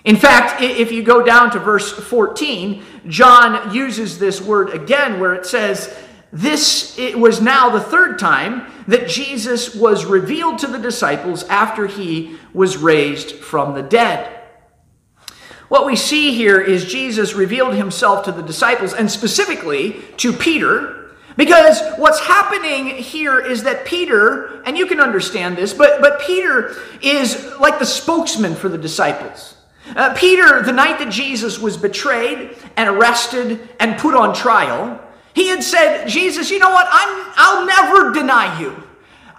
In 0.05 0.15
fact, 0.15 0.61
if 0.61 0.91
you 0.91 1.03
go 1.03 1.23
down 1.23 1.51
to 1.51 1.59
verse 1.59 1.91
14, 1.91 2.83
John 3.07 3.73
uses 3.73 4.17
this 4.17 4.41
word 4.41 4.69
again 4.69 5.19
where 5.19 5.33
it 5.33 5.45
says, 5.45 5.95
This 6.31 6.97
it 6.97 7.19
was 7.19 7.41
now 7.41 7.69
the 7.69 7.81
third 7.81 8.17
time 8.17 8.71
that 8.87 9.09
Jesus 9.09 9.75
was 9.75 10.05
revealed 10.05 10.59
to 10.59 10.67
the 10.67 10.79
disciples 10.79 11.43
after 11.43 11.85
he 11.85 12.37
was 12.53 12.77
raised 12.77 13.35
from 13.35 13.73
the 13.73 13.83
dead. 13.83 14.35
What 15.67 15.85
we 15.85 15.95
see 15.95 16.33
here 16.33 16.59
is 16.59 16.85
Jesus 16.85 17.35
revealed 17.35 17.75
himself 17.75 18.25
to 18.25 18.31
the 18.31 18.41
disciples 18.41 18.93
and 18.93 19.11
specifically 19.11 20.01
to 20.17 20.33
Peter 20.33 20.99
because 21.39 21.81
what's 21.97 22.19
happening 22.19 22.87
here 22.87 23.39
is 23.39 23.63
that 23.63 23.85
Peter, 23.85 24.61
and 24.63 24.77
you 24.77 24.85
can 24.87 24.99
understand 24.99 25.57
this, 25.57 25.73
but, 25.73 26.01
but 26.01 26.19
Peter 26.19 26.75
is 27.01 27.53
like 27.59 27.79
the 27.79 27.85
spokesman 27.85 28.55
for 28.55 28.67
the 28.67 28.77
disciples. 28.77 29.55
Uh, 29.95 30.13
Peter, 30.15 30.61
the 30.61 30.71
night 30.71 30.99
that 30.99 31.11
Jesus 31.11 31.59
was 31.59 31.77
betrayed 31.77 32.55
and 32.77 32.89
arrested 32.89 33.67
and 33.79 33.97
put 33.97 34.15
on 34.15 34.33
trial, 34.35 35.01
he 35.33 35.47
had 35.47 35.63
said, 35.63 36.07
Jesus, 36.07 36.51
you 36.51 36.59
know 36.59 36.69
what? 36.69 36.87
I'm, 36.89 37.33
I'll 37.35 37.65
never 37.65 38.11
deny 38.11 38.59
you. 38.59 38.83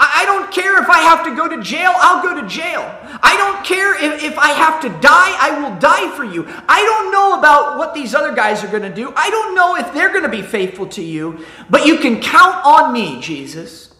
I 0.02 0.24
don't 0.24 0.50
care 0.50 0.82
if 0.82 0.88
I 0.88 1.00
have 1.00 1.24
to 1.24 1.36
go 1.36 1.46
to 1.46 1.62
jail, 1.62 1.92
I'll 1.96 2.22
go 2.22 2.40
to 2.40 2.48
jail. 2.48 2.80
I 3.22 3.36
don't 3.36 3.62
care 3.62 4.02
if, 4.02 4.24
if 4.24 4.38
I 4.38 4.48
have 4.48 4.80
to 4.80 4.88
die, 4.88 5.36
I 5.38 5.60
will 5.60 5.78
die 5.78 6.10
for 6.16 6.24
you. 6.24 6.46
I 6.66 6.82
don't 6.82 7.12
know 7.12 7.38
about 7.38 7.76
what 7.76 7.92
these 7.92 8.14
other 8.14 8.34
guys 8.34 8.64
are 8.64 8.68
going 8.68 8.82
to 8.82 8.94
do. 8.94 9.12
I 9.14 9.28
don't 9.28 9.54
know 9.54 9.76
if 9.76 9.92
they're 9.92 10.08
going 10.08 10.22
to 10.22 10.30
be 10.30 10.40
faithful 10.40 10.86
to 10.86 11.02
you, 11.02 11.44
but 11.68 11.84
you 11.84 11.98
can 11.98 12.22
count 12.22 12.64
on 12.64 12.94
me, 12.94 13.20
Jesus. 13.20 13.94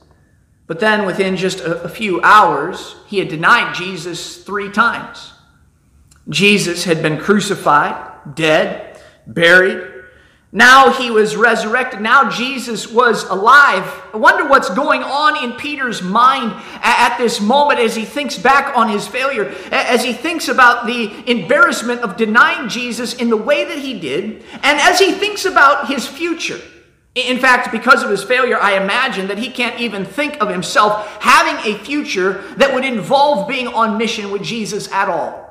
But 0.67 0.81
then 0.81 1.05
within 1.05 1.37
just 1.37 1.61
a, 1.61 1.83
a 1.83 1.89
few 1.89 2.23
hours, 2.23 2.97
he 3.07 3.19
had 3.19 3.29
denied 3.29 3.75
Jesus 3.75 4.43
three 4.43 4.71
times. 4.71 5.30
Jesus 6.29 6.85
had 6.85 7.03
been 7.03 7.19
crucified, 7.19 8.35
dead, 8.35 9.01
buried, 9.27 9.91
now 10.53 10.91
he 10.91 11.13
was 11.13 11.37
resurrected. 11.37 12.01
Now 12.01 12.29
Jesus 12.29 12.91
was 12.91 13.23
alive. 13.25 13.85
I 14.13 14.17
wonder 14.17 14.49
what's 14.49 14.69
going 14.71 15.03
on 15.05 15.45
in 15.45 15.53
Peter's 15.53 16.03
mind 16.03 16.61
at 16.83 17.17
this 17.19 17.41
moment 17.41 17.79
as 17.79 17.95
he 17.95 18.05
thinks 18.05 18.37
back 18.37 18.77
on 18.77 18.89
his 18.89 19.07
failure, 19.07 19.55
as 19.71 20.03
he 20.03 20.13
thinks 20.13 20.49
about 20.49 20.87
the 20.87 21.31
embarrassment 21.31 22.01
of 22.01 22.17
denying 22.17 22.69
Jesus 22.69 23.15
in 23.15 23.31
the 23.31 23.37
way 23.37 23.65
that 23.65 23.79
he 23.79 24.01
did, 24.01 24.43
and 24.55 24.81
as 24.81 24.99
he 24.99 25.13
thinks 25.13 25.45
about 25.45 25.87
his 25.87 26.07
future. 26.07 26.61
In 27.15 27.39
fact, 27.39 27.71
because 27.71 28.03
of 28.03 28.11
his 28.11 28.25
failure, 28.25 28.59
I 28.59 28.83
imagine 28.83 29.29
that 29.29 29.39
he 29.39 29.51
can't 29.51 29.79
even 29.81 30.05
think 30.05 30.41
of 30.41 30.49
himself 30.49 31.07
having 31.23 31.73
a 31.73 31.79
future 31.79 32.43
that 32.57 32.75
would 32.75 32.85
involve 32.85 33.49
being 33.49 33.69
on 33.69 33.99
mission 33.99 34.33
with 34.33 34.43
Jesus 34.43 34.91
at 34.91 35.09
all. 35.09 35.50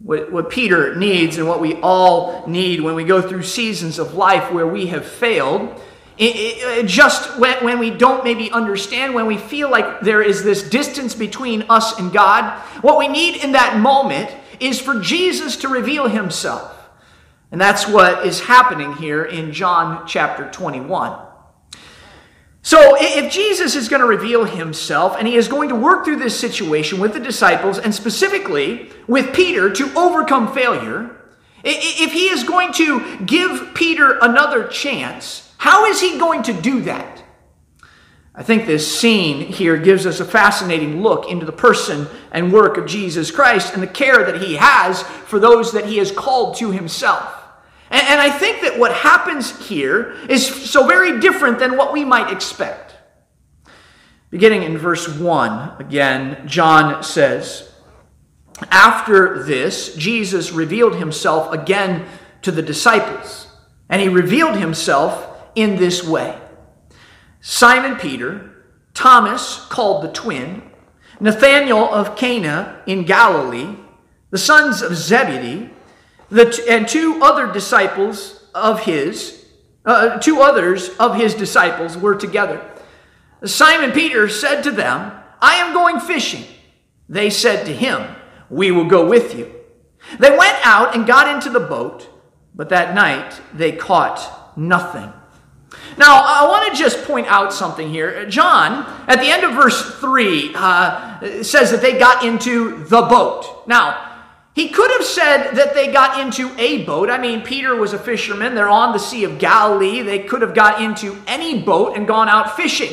What, 0.00 0.30
what 0.30 0.50
Peter 0.50 0.94
needs 0.94 1.38
and 1.38 1.48
what 1.48 1.60
we 1.60 1.74
all 1.76 2.46
need 2.46 2.80
when 2.80 2.94
we 2.94 3.04
go 3.04 3.20
through 3.20 3.42
seasons 3.42 3.98
of 3.98 4.14
life 4.14 4.52
where 4.52 4.66
we 4.66 4.86
have 4.86 5.04
failed, 5.04 5.80
it, 6.18 6.34
it, 6.36 6.86
just 6.86 7.38
when, 7.38 7.64
when 7.64 7.78
we 7.78 7.90
don't 7.90 8.24
maybe 8.24 8.50
understand, 8.50 9.14
when 9.14 9.26
we 9.26 9.36
feel 9.36 9.70
like 9.70 10.00
there 10.00 10.22
is 10.22 10.42
this 10.42 10.68
distance 10.68 11.14
between 11.14 11.64
us 11.68 11.98
and 11.98 12.12
God, 12.12 12.60
what 12.80 12.98
we 12.98 13.08
need 13.08 13.42
in 13.42 13.52
that 13.52 13.78
moment 13.78 14.30
is 14.60 14.80
for 14.80 15.00
Jesus 15.00 15.56
to 15.58 15.68
reveal 15.68 16.08
himself. 16.08 16.74
And 17.50 17.60
that's 17.60 17.86
what 17.88 18.26
is 18.26 18.40
happening 18.40 18.94
here 18.94 19.24
in 19.24 19.52
John 19.52 20.06
chapter 20.06 20.50
21. 20.50 21.27
So, 22.68 22.98
if 23.00 23.32
Jesus 23.32 23.74
is 23.74 23.88
going 23.88 24.02
to 24.02 24.06
reveal 24.06 24.44
himself 24.44 25.16
and 25.18 25.26
he 25.26 25.36
is 25.36 25.48
going 25.48 25.70
to 25.70 25.74
work 25.74 26.04
through 26.04 26.16
this 26.16 26.38
situation 26.38 27.00
with 27.00 27.14
the 27.14 27.18
disciples 27.18 27.78
and 27.78 27.94
specifically 27.94 28.90
with 29.06 29.34
Peter 29.34 29.72
to 29.72 29.90
overcome 29.98 30.52
failure, 30.52 31.16
if 31.64 32.12
he 32.12 32.28
is 32.28 32.44
going 32.44 32.74
to 32.74 33.20
give 33.20 33.70
Peter 33.72 34.18
another 34.20 34.68
chance, 34.68 35.50
how 35.56 35.86
is 35.86 36.02
he 36.02 36.18
going 36.18 36.42
to 36.42 36.52
do 36.52 36.82
that? 36.82 37.22
I 38.34 38.42
think 38.42 38.66
this 38.66 39.00
scene 39.00 39.46
here 39.46 39.78
gives 39.78 40.04
us 40.04 40.20
a 40.20 40.26
fascinating 40.26 41.02
look 41.02 41.30
into 41.30 41.46
the 41.46 41.52
person 41.52 42.06
and 42.32 42.52
work 42.52 42.76
of 42.76 42.84
Jesus 42.84 43.30
Christ 43.30 43.72
and 43.72 43.82
the 43.82 43.86
care 43.86 44.30
that 44.30 44.42
he 44.42 44.56
has 44.56 45.00
for 45.00 45.38
those 45.38 45.72
that 45.72 45.86
he 45.86 45.96
has 45.96 46.12
called 46.12 46.58
to 46.58 46.70
himself. 46.70 47.37
And, 47.90 48.06
and 48.06 48.20
I 48.20 48.30
think 48.30 48.62
that 48.62 48.78
what 48.78 48.92
happens 48.92 49.68
here 49.68 50.16
is 50.28 50.46
so 50.46 50.86
very 50.86 51.20
different 51.20 51.58
than 51.58 51.76
what 51.76 51.92
we 51.92 52.04
might 52.04 52.32
expect. 52.32 52.94
Beginning 54.30 54.62
in 54.62 54.76
verse 54.76 55.08
1, 55.08 55.80
again, 55.80 56.46
John 56.46 57.02
says, 57.02 57.72
After 58.70 59.42
this, 59.42 59.94
Jesus 59.96 60.52
revealed 60.52 60.96
himself 60.96 61.52
again 61.52 62.06
to 62.42 62.52
the 62.52 62.62
disciples, 62.62 63.48
and 63.88 64.02
he 64.02 64.08
revealed 64.08 64.56
himself 64.56 65.26
in 65.54 65.76
this 65.76 66.04
way 66.04 66.38
Simon 67.40 67.96
Peter, 67.96 68.64
Thomas, 68.92 69.64
called 69.70 70.04
the 70.04 70.12
twin, 70.12 70.62
Nathanael 71.20 71.92
of 71.92 72.16
Cana 72.16 72.82
in 72.86 73.04
Galilee, 73.04 73.76
the 74.30 74.38
sons 74.38 74.82
of 74.82 74.94
Zebedee, 74.94 75.70
the, 76.30 76.64
and 76.68 76.86
two 76.86 77.20
other 77.22 77.52
disciples 77.52 78.44
of 78.54 78.80
his, 78.80 79.46
uh, 79.84 80.18
two 80.18 80.40
others 80.40 80.90
of 80.98 81.16
his 81.16 81.34
disciples 81.34 81.96
were 81.96 82.14
together. 82.14 82.62
Simon 83.44 83.92
Peter 83.92 84.28
said 84.28 84.62
to 84.62 84.70
them, 84.70 85.12
I 85.40 85.56
am 85.56 85.72
going 85.72 86.00
fishing. 86.00 86.44
They 87.08 87.30
said 87.30 87.64
to 87.66 87.72
him, 87.72 88.16
We 88.50 88.70
will 88.70 88.86
go 88.86 89.08
with 89.08 89.34
you. 89.34 89.54
They 90.18 90.30
went 90.30 90.58
out 90.64 90.94
and 90.94 91.06
got 91.06 91.34
into 91.34 91.50
the 91.50 91.66
boat, 91.66 92.08
but 92.54 92.68
that 92.70 92.94
night 92.94 93.40
they 93.54 93.72
caught 93.72 94.56
nothing. 94.56 95.12
Now, 95.96 96.22
I 96.22 96.46
want 96.48 96.72
to 96.72 96.78
just 96.78 97.04
point 97.04 97.26
out 97.26 97.52
something 97.52 97.90
here. 97.90 98.26
John, 98.26 98.86
at 99.08 99.20
the 99.20 99.28
end 99.28 99.44
of 99.44 99.52
verse 99.52 99.96
3, 99.96 100.52
uh, 100.54 101.42
says 101.42 101.70
that 101.70 101.82
they 101.82 101.98
got 101.98 102.24
into 102.24 102.84
the 102.84 103.02
boat. 103.02 103.66
Now, 103.66 104.07
he 104.58 104.70
could 104.70 104.90
have 104.90 105.04
said 105.04 105.52
that 105.52 105.74
they 105.74 105.92
got 105.92 106.18
into 106.18 106.52
a 106.58 106.84
boat. 106.84 107.10
I 107.10 107.18
mean, 107.18 107.42
Peter 107.42 107.76
was 107.76 107.92
a 107.92 107.98
fisherman. 107.98 108.56
They're 108.56 108.68
on 108.68 108.92
the 108.92 108.98
Sea 108.98 109.22
of 109.22 109.38
Galilee. 109.38 110.02
They 110.02 110.24
could 110.24 110.42
have 110.42 110.52
got 110.52 110.82
into 110.82 111.16
any 111.28 111.62
boat 111.62 111.96
and 111.96 112.08
gone 112.08 112.28
out 112.28 112.56
fishing. 112.56 112.90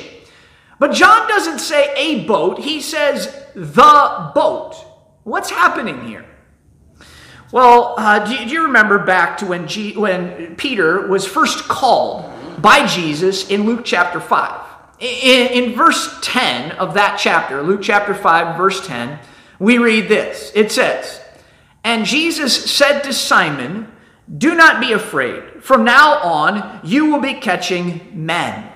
But 0.78 0.92
John 0.94 1.28
doesn't 1.28 1.58
say 1.58 1.92
a 1.96 2.24
boat, 2.26 2.60
he 2.60 2.82
says 2.82 3.34
the 3.56 4.32
boat. 4.36 4.76
What's 5.24 5.50
happening 5.50 6.06
here? 6.06 6.24
Well, 7.52 7.96
uh, 7.98 8.20
do, 8.20 8.38
do, 8.46 8.54
you 8.54 8.66
remember 8.66 9.00
back 9.00 9.38
to 9.38 9.48
when, 9.48 9.68
G, 9.68 9.98
when 9.98 10.56
Peter 10.58 11.08
was 11.08 11.26
first 11.26 11.68
called 11.68 12.32
by 12.62 12.86
Jesus 12.86 13.50
in 13.50 13.66
Luke 13.66 13.82
chapter 13.84 14.20
5? 14.20 14.62
In, 15.00 15.64
in 15.64 15.74
verse 15.74 16.16
10 16.22 16.74
of 16.74 16.94
that 16.94 17.18
chapter, 17.18 17.64
Luke 17.64 17.82
chapter 17.82 18.14
5, 18.14 18.56
verse 18.56 18.86
10, 18.86 19.18
we 19.58 19.80
read 19.80 20.08
this. 20.08 20.52
It 20.54 20.72
says, 20.72 21.22
and 21.86 22.04
Jesus 22.04 22.72
said 22.72 23.04
to 23.04 23.14
Simon, 23.14 23.88
Do 24.40 24.56
not 24.56 24.82
be 24.82 24.92
afraid. 24.92 25.64
From 25.64 25.84
now 25.86 26.18
on, 26.18 26.82
you 26.84 27.06
will 27.06 27.22
be 27.22 27.36
catching 27.36 28.26
men. 28.26 28.72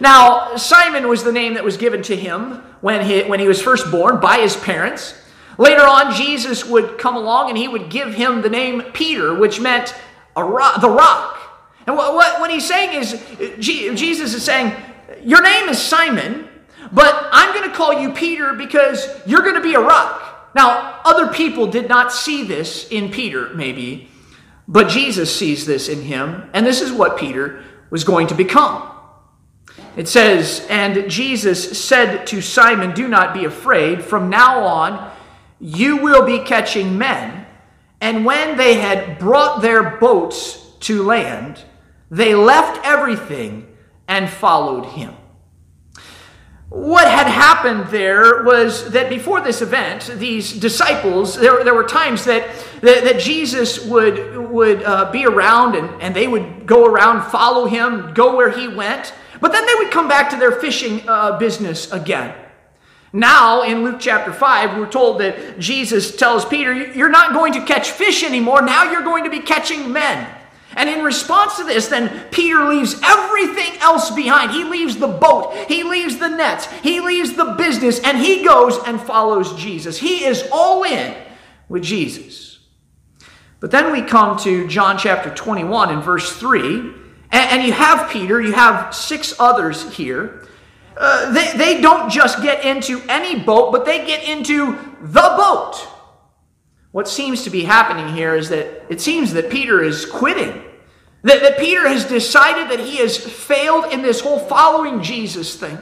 Now, 0.00 0.56
Simon 0.56 1.08
was 1.08 1.24
the 1.24 1.32
name 1.32 1.54
that 1.54 1.64
was 1.64 1.78
given 1.78 2.02
to 2.02 2.14
him 2.14 2.62
when 2.82 3.02
he, 3.06 3.22
when 3.22 3.40
he 3.40 3.48
was 3.48 3.62
first 3.62 3.90
born 3.90 4.20
by 4.20 4.40
his 4.40 4.54
parents. 4.54 5.14
Later 5.56 5.86
on, 5.86 6.12
Jesus 6.12 6.62
would 6.66 6.98
come 6.98 7.16
along 7.16 7.48
and 7.48 7.56
he 7.56 7.68
would 7.68 7.88
give 7.88 8.12
him 8.12 8.42
the 8.42 8.50
name 8.50 8.82
Peter, 8.92 9.34
which 9.34 9.58
meant 9.58 9.94
rock, 10.36 10.82
the 10.82 10.90
rock. 10.90 11.38
And 11.86 11.96
what, 11.96 12.12
what, 12.12 12.38
what 12.38 12.50
he's 12.50 12.68
saying 12.68 13.00
is, 13.00 13.18
Jesus 13.58 14.34
is 14.34 14.44
saying, 14.44 14.74
Your 15.22 15.40
name 15.40 15.70
is 15.70 15.80
Simon, 15.80 16.48
but 16.92 17.28
I'm 17.32 17.54
going 17.54 17.70
to 17.70 17.74
call 17.74 17.98
you 17.98 18.12
Peter 18.12 18.52
because 18.52 19.08
you're 19.24 19.40
going 19.40 19.54
to 19.54 19.62
be 19.62 19.72
a 19.72 19.80
rock. 19.80 20.25
Now, 20.56 21.02
other 21.04 21.26
people 21.26 21.66
did 21.66 21.86
not 21.86 22.10
see 22.10 22.42
this 22.42 22.88
in 22.88 23.10
Peter, 23.10 23.50
maybe, 23.52 24.08
but 24.66 24.88
Jesus 24.88 25.36
sees 25.36 25.66
this 25.66 25.86
in 25.86 26.00
him, 26.00 26.48
and 26.54 26.66
this 26.66 26.80
is 26.80 26.90
what 26.90 27.18
Peter 27.18 27.62
was 27.90 28.04
going 28.04 28.28
to 28.28 28.34
become. 28.34 28.90
It 29.98 30.08
says, 30.08 30.66
And 30.70 31.10
Jesus 31.10 31.78
said 31.78 32.26
to 32.28 32.40
Simon, 32.40 32.94
Do 32.94 33.06
not 33.06 33.34
be 33.34 33.44
afraid. 33.44 34.02
From 34.02 34.30
now 34.30 34.64
on, 34.64 35.12
you 35.60 35.98
will 35.98 36.24
be 36.24 36.38
catching 36.38 36.96
men. 36.96 37.44
And 38.00 38.24
when 38.24 38.56
they 38.56 38.74
had 38.74 39.18
brought 39.18 39.60
their 39.60 39.98
boats 39.98 40.72
to 40.80 41.02
land, 41.02 41.64
they 42.10 42.34
left 42.34 42.80
everything 42.82 43.76
and 44.08 44.30
followed 44.30 44.86
him. 44.86 45.14
What 46.68 47.06
had 47.06 47.28
happened 47.28 47.88
there 47.88 48.42
was 48.42 48.90
that 48.90 49.08
before 49.08 49.40
this 49.40 49.62
event, 49.62 50.10
these 50.16 50.52
disciples, 50.52 51.36
there, 51.36 51.62
there 51.62 51.74
were 51.74 51.84
times 51.84 52.24
that, 52.24 52.48
that, 52.80 53.04
that 53.04 53.20
Jesus 53.20 53.84
would, 53.84 54.36
would 54.36 54.82
uh, 54.82 55.12
be 55.12 55.26
around 55.26 55.76
and, 55.76 56.02
and 56.02 56.14
they 56.14 56.26
would 56.26 56.66
go 56.66 56.84
around, 56.84 57.30
follow 57.30 57.66
him, 57.66 58.12
go 58.14 58.36
where 58.36 58.50
he 58.50 58.66
went, 58.66 59.14
but 59.40 59.52
then 59.52 59.64
they 59.64 59.74
would 59.76 59.92
come 59.92 60.08
back 60.08 60.28
to 60.30 60.36
their 60.36 60.52
fishing 60.52 61.08
uh, 61.08 61.38
business 61.38 61.92
again. 61.92 62.34
Now, 63.12 63.62
in 63.62 63.84
Luke 63.84 63.98
chapter 64.00 64.32
5, 64.32 64.76
we're 64.76 64.90
told 64.90 65.20
that 65.20 65.60
Jesus 65.60 66.16
tells 66.16 66.44
Peter, 66.44 66.74
You're 66.74 67.08
not 67.08 67.32
going 67.32 67.52
to 67.52 67.64
catch 67.64 67.90
fish 67.90 68.24
anymore. 68.24 68.60
Now 68.62 68.90
you're 68.90 69.04
going 69.04 69.24
to 69.24 69.30
be 69.30 69.40
catching 69.40 69.92
men. 69.92 70.28
And 70.76 70.90
in 70.90 71.02
response 71.02 71.56
to 71.56 71.64
this, 71.64 71.88
then 71.88 72.28
Peter 72.30 72.68
leaves 72.68 73.00
everything 73.02 73.80
else 73.80 74.10
behind. 74.10 74.52
He 74.52 74.62
leaves 74.62 74.96
the 74.96 75.08
boat, 75.08 75.56
he 75.68 75.82
leaves 75.82 76.18
the 76.18 76.28
nets, 76.28 76.70
he 76.82 77.00
leaves 77.00 77.32
the 77.32 77.54
business, 77.56 77.98
and 78.00 78.18
he 78.18 78.44
goes 78.44 78.78
and 78.86 79.00
follows 79.00 79.54
Jesus. 79.54 79.98
He 79.98 80.24
is 80.24 80.46
all 80.52 80.84
in 80.84 81.16
with 81.68 81.82
Jesus. 81.82 82.58
But 83.58 83.70
then 83.70 83.90
we 83.90 84.02
come 84.02 84.38
to 84.40 84.68
John 84.68 84.98
chapter 84.98 85.34
21 85.34 85.88
and 85.88 86.02
verse 86.02 86.36
3, 86.36 86.92
and, 87.32 87.66
you 87.66 87.72
have 87.72 88.10
Peter, 88.10 88.40
you 88.40 88.52
have 88.52 88.94
six 88.94 89.34
others 89.40 89.92
here. 89.94 90.46
Uh, 90.96 91.32
they, 91.32 91.56
they 91.56 91.80
don't 91.80 92.08
just 92.10 92.42
get 92.42 92.64
into 92.64 93.02
any 93.08 93.38
boat, 93.38 93.72
but 93.72 93.84
they 93.84 94.06
get 94.06 94.26
into 94.28 94.78
the 95.02 95.34
boat. 95.36 95.86
What 96.92 97.08
seems 97.08 97.44
to 97.44 97.50
be 97.50 97.64
happening 97.64 98.14
here 98.14 98.34
is 98.34 98.48
that 98.50 98.86
it 98.88 99.00
seems 99.00 99.32
that 99.34 99.50
Peter 99.50 99.82
is 99.82 100.06
quitting. 100.06 100.62
That, 101.22 101.42
that 101.42 101.58
Peter 101.58 101.88
has 101.88 102.04
decided 102.04 102.70
that 102.70 102.84
he 102.84 102.98
has 102.98 103.16
failed 103.16 103.92
in 103.92 104.02
this 104.02 104.20
whole 104.20 104.38
following 104.38 105.02
Jesus 105.02 105.56
thing. 105.56 105.78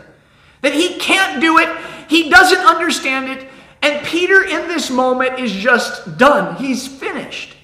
That 0.62 0.72
he 0.72 0.96
can't 0.98 1.40
do 1.40 1.58
it, 1.58 1.68
he 2.08 2.30
doesn't 2.30 2.60
understand 2.60 3.28
it, 3.28 3.48
and 3.82 4.04
Peter 4.06 4.42
in 4.42 4.66
this 4.66 4.90
moment 4.90 5.38
is 5.38 5.52
just 5.52 6.16
done. 6.16 6.56
He's 6.56 6.86
finished. 6.86 7.54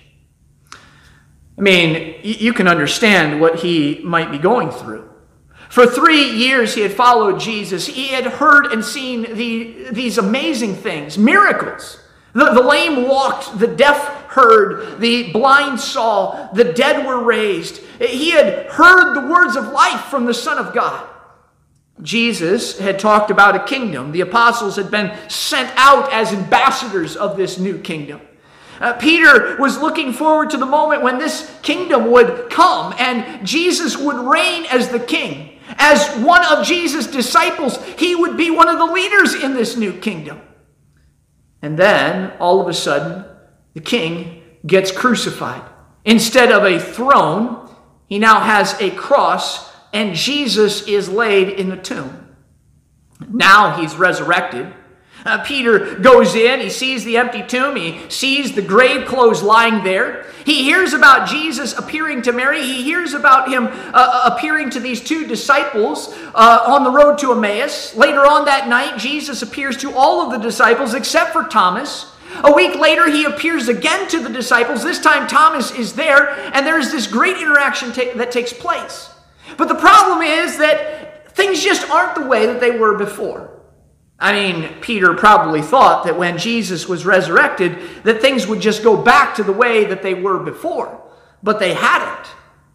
I 1.57 1.63
mean, 1.63 2.17
you 2.23 2.53
can 2.53 2.69
understand 2.69 3.41
what 3.41 3.61
he 3.61 4.01
might 4.05 4.31
be 4.31 4.39
going 4.39 4.71
through. 4.71 5.09
For 5.71 5.87
three 5.87 6.31
years, 6.31 6.75
he 6.75 6.81
had 6.83 6.93
followed 6.93 7.39
Jesus. 7.39 7.87
He 7.87 8.09
had 8.09 8.25
heard 8.25 8.67
and 8.67 8.85
seen 8.85 9.23
the, 9.35 9.91
these 9.93 10.19
amazing 10.19 10.75
things, 10.75 11.17
miracles. 11.17 12.01
The, 12.33 12.53
the 12.53 12.63
lame 12.63 13.07
walked, 13.07 13.59
the 13.59 13.67
deaf 13.67 14.20
heard, 14.31 15.01
the 15.01 15.33
blind 15.33 15.81
saw, 15.81 16.53
the 16.53 16.73
dead 16.73 17.05
were 17.07 17.23
raised. 17.23 17.79
He 18.01 18.31
had 18.31 18.67
heard 18.67 19.15
the 19.15 19.29
words 19.29 19.57
of 19.57 19.69
life 19.69 20.03
from 20.03 20.27
the 20.27 20.35
Son 20.35 20.59
of 20.59 20.73
God. 20.75 21.09
Jesus 22.03 22.79
had 22.79 22.99
talked 22.99 23.31
about 23.31 23.57
a 23.57 23.65
kingdom. 23.65 24.13
The 24.13 24.23
apostles 24.23 24.77
had 24.77 24.91
been 24.91 25.17
sent 25.29 25.71
out 25.77 26.13
as 26.13 26.33
ambassadors 26.33 27.17
of 27.17 27.37
this 27.37 27.59
new 27.59 27.79
kingdom. 27.79 28.21
Uh, 28.81 28.95
Peter 28.95 29.57
was 29.59 29.79
looking 29.79 30.13
forward 30.13 30.49
to 30.51 30.57
the 30.57 30.65
moment 30.65 31.03
when 31.03 31.19
this 31.19 31.55
kingdom 31.63 32.11
would 32.11 32.49
come 32.49 32.95
and 32.99 33.47
Jesus 33.47 33.97
would 33.97 34.17
reign 34.17 34.65
as 34.71 34.89
the 34.89 35.01
king. 35.01 35.59
As 35.77 36.17
one 36.25 36.45
of 36.47 36.65
Jesus' 36.65 37.07
disciples, 37.07 37.85
he 37.99 38.17
would 38.17 38.37
be 38.37 38.51
one 38.51 38.69
of 38.69 38.79
the 38.79 38.93
leaders 38.93 39.35
in 39.35 39.55
this 39.55 39.77
new 39.77 39.93
kingdom. 39.93 40.41
And 41.63 41.79
then, 41.79 42.33
all 42.41 42.61
of 42.61 42.69
a 42.69 42.75
sudden, 42.75 43.25
the 43.75 43.81
king 43.81 44.43
gets 44.67 44.93
crucified. 44.93 45.63
Instead 46.05 46.51
of 46.51 46.65
a 46.65 46.79
throne, 46.79 47.69
he 48.07 48.19
now 48.19 48.41
has 48.41 48.81
a 48.81 48.91
cross, 48.91 49.71
and 49.93 50.15
Jesus 50.15 50.87
is 50.89 51.09
laid 51.09 51.49
in 51.49 51.69
the 51.69 51.77
tomb. 51.77 52.35
Now 53.29 53.81
he's 53.81 53.97
resurrected. 53.97 54.75
Uh, 55.25 55.45
Peter 55.45 55.97
goes 55.97 56.35
in, 56.35 56.61
he 56.61 56.71
sees 56.71 57.05
the 57.05 57.19
empty 57.19 57.43
tomb, 57.43 57.77
he 57.77 58.01
sees 58.09 58.55
the 58.55 58.63
grave 58.63 59.07
clothes 59.07 59.43
lying 59.43 59.85
there. 59.85 60.25
He 60.47 60.65
hears 60.65 60.95
about 60.95 61.29
Jesus 61.29 61.77
appearing 61.77 62.23
to 62.23 62.33
Mary, 62.33 62.63
he 62.63 62.83
hears 62.83 63.13
about 63.13 63.51
him 63.51 63.67
uh, 63.67 63.71
uh, 63.95 64.35
appearing 64.35 64.71
to 64.71 64.81
these 64.81 65.03
two 65.03 65.27
disciples 65.27 66.09
uh, 66.35 66.65
on 66.67 66.85
the 66.85 66.91
road 66.91 67.19
to 67.19 67.33
Emmaus. 67.33 67.95
Later 67.95 68.27
on 68.27 68.47
that 68.47 68.69
night, 68.69 68.99
Jesus 68.99 69.43
appears 69.43 69.77
to 69.79 69.93
all 69.93 70.23
of 70.23 70.33
the 70.33 70.39
disciples 70.39 70.95
except 70.95 71.33
for 71.33 71.45
Thomas. 71.45 72.11
A 72.45 72.53
week 72.53 72.77
later, 72.77 73.11
he 73.11 73.25
appears 73.25 73.69
again 73.69 74.09
to 74.09 74.21
the 74.21 74.29
disciples. 74.29 74.83
This 74.83 75.01
time, 75.01 75.27
Thomas 75.27 75.73
is 75.73 75.95
there, 75.95 76.31
and 76.55 76.67
there's 76.67 76.91
this 76.91 77.07
great 77.07 77.37
interaction 77.37 77.93
ta- 77.93 78.17
that 78.17 78.31
takes 78.31 78.53
place. 78.53 79.11
But 79.57 79.69
the 79.69 79.75
problem 79.75 80.23
is 80.23 80.59
that 80.59 81.35
things 81.35 81.63
just 81.63 81.89
aren't 81.91 82.15
the 82.15 82.27
way 82.27 82.47
that 82.47 82.61
they 82.61 82.79
were 82.79 82.97
before. 82.97 83.61
I 84.19 84.33
mean, 84.33 84.81
Peter 84.81 85.15
probably 85.15 85.63
thought 85.63 86.05
that 86.05 86.19
when 86.19 86.37
Jesus 86.37 86.87
was 86.87 87.07
resurrected, 87.07 87.79
that 88.05 88.21
things 88.21 88.47
would 88.47 88.61
just 88.61 88.83
go 88.83 88.97
back 88.97 89.35
to 89.37 89.43
the 89.43 89.53
way 89.53 89.87
that 89.87 90.03
they 90.03 90.15
were 90.15 90.39
before. 90.39 91.03
But 91.43 91.59
they 91.59 91.73
hadn't. 91.73 92.29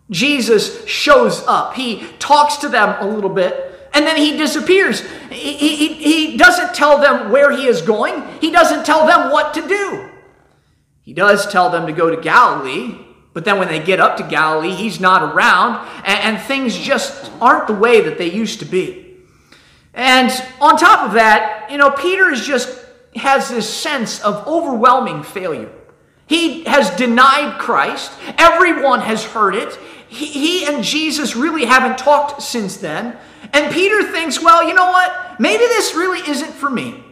Jesus 0.09 0.85
shows 0.87 1.43
up. 1.47 1.75
He 1.75 2.07
talks 2.19 2.57
to 2.57 2.69
them 2.69 2.95
a 2.99 3.07
little 3.07 3.29
bit, 3.29 3.64
and 3.95 4.05
then 4.05 4.17
he 4.17 4.37
disappears. 4.37 5.01
He, 5.31 5.55
he, 5.55 5.93
he 5.93 6.37
doesn't 6.37 6.75
tell 6.75 6.99
them 6.99 7.31
where 7.31 7.49
he 7.51 7.65
is 7.65 7.81
going, 7.81 8.23
he 8.39 8.51
doesn't 8.51 8.85
tell 8.85 9.07
them 9.07 9.31
what 9.31 9.53
to 9.55 9.67
do. 9.67 10.09
He 11.01 11.13
does 11.13 11.47
tell 11.51 11.69
them 11.69 11.87
to 11.87 11.93
go 11.93 12.13
to 12.13 12.21
Galilee, 12.21 12.97
but 13.33 13.45
then 13.45 13.57
when 13.57 13.67
they 13.67 13.79
get 13.79 13.99
up 13.99 14.17
to 14.17 14.23
Galilee, 14.23 14.73
he's 14.73 14.99
not 14.99 15.23
around, 15.23 15.87
and, 16.03 16.35
and 16.35 16.41
things 16.45 16.77
just 16.77 17.31
aren't 17.39 17.67
the 17.67 17.73
way 17.73 18.01
that 18.01 18.17
they 18.17 18.29
used 18.29 18.59
to 18.59 18.65
be. 18.65 19.17
And 19.93 20.29
on 20.59 20.77
top 20.77 21.07
of 21.07 21.13
that, 21.13 21.69
you 21.71 21.77
know, 21.77 21.91
Peter 21.91 22.29
is 22.29 22.45
just 22.45 22.83
has 23.15 23.49
this 23.49 23.71
sense 23.71 24.21
of 24.23 24.45
overwhelming 24.45 25.23
failure. 25.23 25.71
He 26.27 26.63
has 26.65 26.89
denied 26.97 27.59
Christ. 27.59 28.11
Everyone 28.37 28.99
has 28.99 29.23
heard 29.23 29.55
it. 29.55 29.79
He, 30.09 30.25
he, 30.25 30.65
and 30.65 30.83
Jesus 30.83 31.35
really 31.35 31.65
haven't 31.65 31.97
talked 31.97 32.41
since 32.41 32.77
then. 32.77 33.17
And 33.53 33.71
Peter 33.73 34.03
thinks, 34.11 34.41
well, 34.41 34.67
you 34.67 34.73
know 34.73 34.91
what? 34.91 35.39
Maybe 35.39 35.63
this 35.65 35.95
really 35.95 36.19
isn't 36.29 36.51
for 36.51 36.69
me. 36.69 37.03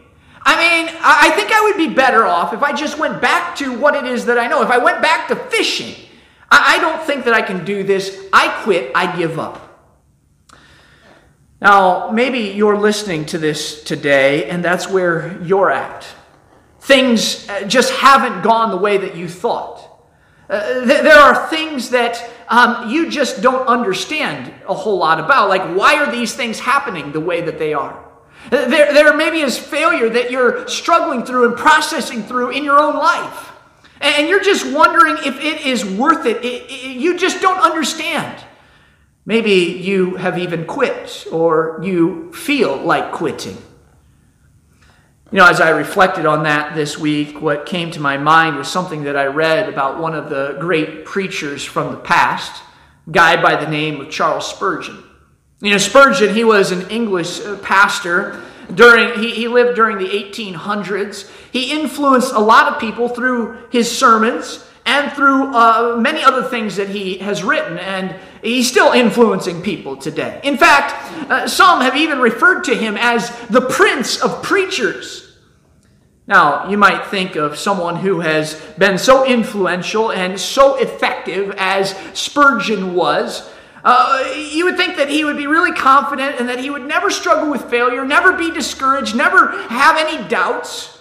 I 0.42 0.56
mean, 0.56 0.94
I 1.00 1.30
think 1.30 1.52
I 1.52 1.62
would 1.62 1.76
be 1.76 1.94
better 1.94 2.24
off 2.24 2.52
if 2.52 2.62
I 2.62 2.72
just 2.72 2.98
went 2.98 3.20
back 3.22 3.56
to 3.56 3.76
what 3.78 3.94
it 3.94 4.04
is 4.04 4.26
that 4.26 4.38
I 4.38 4.46
know. 4.46 4.62
If 4.62 4.70
I 4.70 4.78
went 4.78 5.00
back 5.00 5.28
to 5.28 5.36
fishing, 5.36 5.94
I 6.50 6.78
don't 6.80 7.02
think 7.02 7.24
that 7.24 7.34
I 7.34 7.40
can 7.42 7.64
do 7.64 7.82
this. 7.82 8.28
I 8.32 8.48
quit. 8.62 8.92
I 8.94 9.16
give 9.16 9.38
up. 9.38 9.60
Now, 11.60 12.10
maybe 12.10 12.40
you're 12.40 12.76
listening 12.76 13.24
to 13.26 13.38
this 13.38 13.82
today, 13.82 14.50
and 14.50 14.62
that's 14.62 14.88
where 14.88 15.40
you're 15.42 15.70
at. 15.70 16.06
Things 16.80 17.48
uh, 17.48 17.62
just 17.62 17.90
haven't 17.92 18.42
gone 18.42 18.70
the 18.70 18.76
way 18.76 18.98
that 18.98 19.16
you 19.16 19.28
thought. 19.28 19.93
Uh, 20.48 20.84
th- 20.84 21.02
there 21.02 21.18
are 21.18 21.48
things 21.48 21.90
that 21.90 22.30
um, 22.48 22.90
you 22.90 23.10
just 23.10 23.40
don't 23.40 23.66
understand 23.66 24.52
a 24.68 24.74
whole 24.74 24.98
lot 24.98 25.18
about. 25.18 25.48
Like, 25.48 25.76
why 25.76 25.96
are 25.96 26.10
these 26.10 26.34
things 26.34 26.60
happening 26.60 27.12
the 27.12 27.20
way 27.20 27.40
that 27.40 27.58
they 27.58 27.72
are? 27.72 28.04
Uh, 28.46 28.68
there, 28.68 28.92
there 28.92 29.16
maybe 29.16 29.40
is 29.40 29.58
failure 29.58 30.10
that 30.10 30.30
you're 30.30 30.68
struggling 30.68 31.24
through 31.24 31.48
and 31.48 31.56
processing 31.56 32.22
through 32.22 32.50
in 32.50 32.62
your 32.62 32.78
own 32.78 32.94
life. 32.94 33.52
And 34.00 34.28
you're 34.28 34.42
just 34.42 34.70
wondering 34.74 35.16
if 35.24 35.38
it 35.40 35.66
is 35.66 35.84
worth 35.84 36.26
it. 36.26 36.44
it, 36.44 36.70
it 36.70 36.96
you 36.96 37.16
just 37.16 37.40
don't 37.40 37.60
understand. 37.60 38.44
Maybe 39.24 39.52
you 39.52 40.16
have 40.16 40.38
even 40.38 40.66
quit 40.66 41.26
or 41.32 41.80
you 41.82 42.30
feel 42.34 42.76
like 42.76 43.12
quitting. 43.12 43.56
You 45.34 45.40
know, 45.40 45.48
as 45.48 45.60
I 45.60 45.70
reflected 45.70 46.26
on 46.26 46.44
that 46.44 46.76
this 46.76 46.96
week, 46.96 47.42
what 47.42 47.66
came 47.66 47.90
to 47.90 48.00
my 48.00 48.16
mind 48.16 48.54
was 48.54 48.70
something 48.70 49.02
that 49.02 49.16
I 49.16 49.24
read 49.24 49.68
about 49.68 49.98
one 49.98 50.14
of 50.14 50.30
the 50.30 50.56
great 50.60 51.04
preachers 51.04 51.64
from 51.64 51.90
the 51.90 51.98
past, 51.98 52.62
a 53.08 53.10
guy 53.10 53.42
by 53.42 53.56
the 53.56 53.68
name 53.68 54.00
of 54.00 54.10
Charles 54.10 54.48
Spurgeon. 54.48 55.02
You 55.60 55.72
know, 55.72 55.78
Spurgeon, 55.78 56.32
he 56.32 56.44
was 56.44 56.70
an 56.70 56.88
English 56.88 57.40
uh, 57.40 57.56
pastor 57.56 58.40
during 58.72 59.18
he, 59.18 59.32
he 59.32 59.48
lived 59.48 59.74
during 59.74 59.98
the 59.98 60.06
1800s. 60.06 61.28
He 61.50 61.72
influenced 61.72 62.32
a 62.32 62.38
lot 62.38 62.72
of 62.72 62.78
people 62.78 63.08
through 63.08 63.58
his 63.72 63.90
sermons 63.90 64.64
and 64.86 65.12
through 65.12 65.54
uh, 65.54 65.96
many 65.98 66.22
other 66.22 66.42
things 66.42 66.76
that 66.76 66.88
he 66.88 67.18
has 67.18 67.42
written, 67.42 67.78
and 67.78 68.14
he's 68.42 68.68
still 68.68 68.92
influencing 68.92 69.62
people 69.62 69.96
today. 69.96 70.40
In 70.42 70.56
fact, 70.56 70.92
uh, 71.30 71.48
some 71.48 71.80
have 71.80 71.96
even 71.96 72.18
referred 72.18 72.64
to 72.64 72.74
him 72.74 72.96
as 72.98 73.30
the 73.48 73.62
prince 73.62 74.20
of 74.20 74.42
preachers. 74.42 75.24
Now, 76.26 76.68
you 76.70 76.78
might 76.78 77.06
think 77.06 77.36
of 77.36 77.58
someone 77.58 77.96
who 77.96 78.20
has 78.20 78.54
been 78.78 78.96
so 78.96 79.26
influential 79.26 80.10
and 80.10 80.40
so 80.40 80.76
effective 80.76 81.54
as 81.58 81.94
Spurgeon 82.14 82.94
was. 82.94 83.50
Uh, 83.84 84.32
you 84.50 84.64
would 84.64 84.78
think 84.78 84.96
that 84.96 85.10
he 85.10 85.24
would 85.24 85.36
be 85.36 85.46
really 85.46 85.72
confident 85.72 86.40
and 86.40 86.48
that 86.48 86.58
he 86.58 86.70
would 86.70 86.86
never 86.86 87.10
struggle 87.10 87.50
with 87.50 87.68
failure, 87.68 88.04
never 88.06 88.32
be 88.32 88.50
discouraged, 88.50 89.14
never 89.14 89.48
have 89.68 89.98
any 89.98 90.26
doubts. 90.28 90.98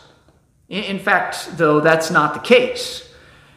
In 0.67 0.99
fact, 0.99 1.57
though, 1.57 1.79
that's 1.79 2.11
not 2.11 2.33
the 2.33 2.41
case. 2.41 3.09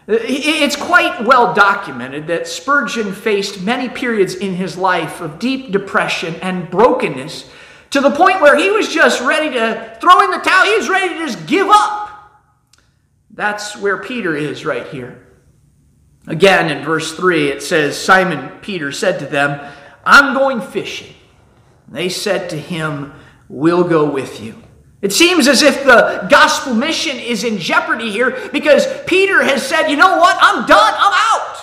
It's 0.09 0.77
quite 0.77 1.25
well 1.25 1.53
documented 1.53 2.29
that 2.29 2.47
Spurgeon 2.47 3.13
faced 3.13 3.61
many 3.61 3.89
periods 3.89 4.35
in 4.35 4.55
his 4.55 4.77
life 4.77 5.21
of 5.21 5.41
deep 5.41 5.73
depression 5.73 6.37
and 6.37 6.71
brokenness 6.71 7.51
to 7.91 8.01
the 8.01 8.11
point 8.11 8.41
where 8.41 8.57
he 8.57 8.71
was 8.71 8.89
just 8.89 9.21
ready 9.21 9.51
to 9.51 9.99
throw 10.01 10.21
in 10.23 10.31
the 10.31 10.39
towel. 10.39 10.65
He 10.65 10.77
was 10.77 10.89
ready 10.89 11.15
to 11.15 11.27
just 11.27 11.47
give 11.47 11.67
up. 11.69 12.07
That's 13.31 13.77
where 13.77 13.99
Peter 13.99 14.37
is 14.37 14.65
right 14.65 14.87
here. 14.87 15.27
Again, 16.29 16.77
in 16.77 16.85
verse 16.85 17.15
3, 17.15 17.49
it 17.49 17.63
says 17.63 17.99
Simon 17.99 18.61
Peter 18.61 18.93
said 18.93 19.19
to 19.21 19.27
them, 19.27 19.73
I'm 20.05 20.35
going 20.35 20.61
fishing. 20.61 21.15
They 21.89 22.09
said 22.09 22.51
to 22.51 22.57
him, 22.57 23.13
We'll 23.49 23.85
go 23.85 24.11
with 24.11 24.41
you. 24.41 24.63
It 25.03 25.13
seems 25.13 25.47
as 25.47 25.63
if 25.63 25.85
the 25.85 26.27
gospel 26.31 26.75
mission 26.75 27.17
is 27.17 27.45
in 27.45 27.59
jeopardy 27.59 28.11
here 28.11 28.49
because 28.53 28.87
Peter 29.05 29.43
has 29.43 29.67
said, 29.67 29.89
you 29.89 29.97
know 29.97 30.17
what, 30.17 30.37
I'm 30.41 30.67
done, 30.67 30.95
I'm 30.97 31.13
out. 31.15 31.57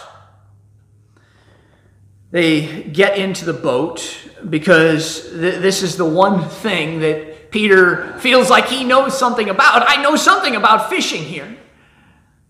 They 2.32 2.84
get 2.84 3.18
into 3.18 3.46
the 3.46 3.54
boat 3.54 4.18
because 4.50 5.30
th- 5.30 5.62
this 5.62 5.84
is 5.84 5.98
the 5.98 6.06
one 6.06 6.48
thing 6.48 7.00
that 7.00 7.52
Peter 7.52 8.18
feels 8.20 8.50
like 8.50 8.66
he 8.66 8.84
knows 8.84 9.18
something 9.18 9.50
about. 9.50 9.84
I 9.88 10.02
know 10.02 10.16
something 10.16 10.56
about 10.56 10.90
fishing 10.90 11.24
here. 11.24 11.58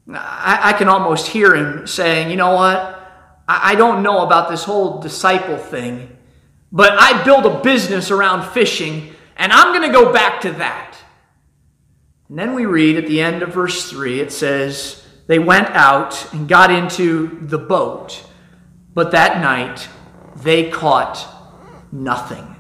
I, 0.10 0.60
I 0.64 0.74
can 0.74 0.88
almost 0.88 1.28
hear 1.28 1.56
him 1.56 1.88
saying, 1.88 2.30
you 2.30 2.36
know 2.36 2.56
what, 2.56 2.80
I, 3.48 3.72
I 3.72 3.76
don't 3.76 4.04
know 4.04 4.22
about 4.22 4.50
this 4.50 4.64
whole 4.64 5.00
disciple 5.00 5.58
thing, 5.58 6.18
but 6.72 6.92
I 6.94 7.24
build 7.24 7.46
a 7.46 7.62
business 7.62 8.12
around 8.12 8.50
fishing 8.52 9.14
and 9.44 9.52
I'm 9.52 9.74
going 9.74 9.92
to 9.92 9.94
go 9.94 10.14
back 10.14 10.40
to 10.42 10.54
that. 10.54 10.96
And 12.30 12.40
then 12.40 12.54
we 12.54 12.66
read 12.66 12.96
at 12.96 13.08
the 13.08 13.20
end 13.20 13.44
of 13.44 13.54
verse 13.54 13.90
3, 13.90 14.22
it 14.22 14.32
says, 14.32 15.06
They 15.28 15.38
went 15.38 15.68
out 15.72 16.34
and 16.34 16.48
got 16.48 16.72
into 16.72 17.40
the 17.42 17.58
boat, 17.58 18.24
but 18.94 19.12
that 19.12 19.42
night 19.42 19.90
they 20.38 20.70
caught 20.70 21.28
nothing. 21.92 22.56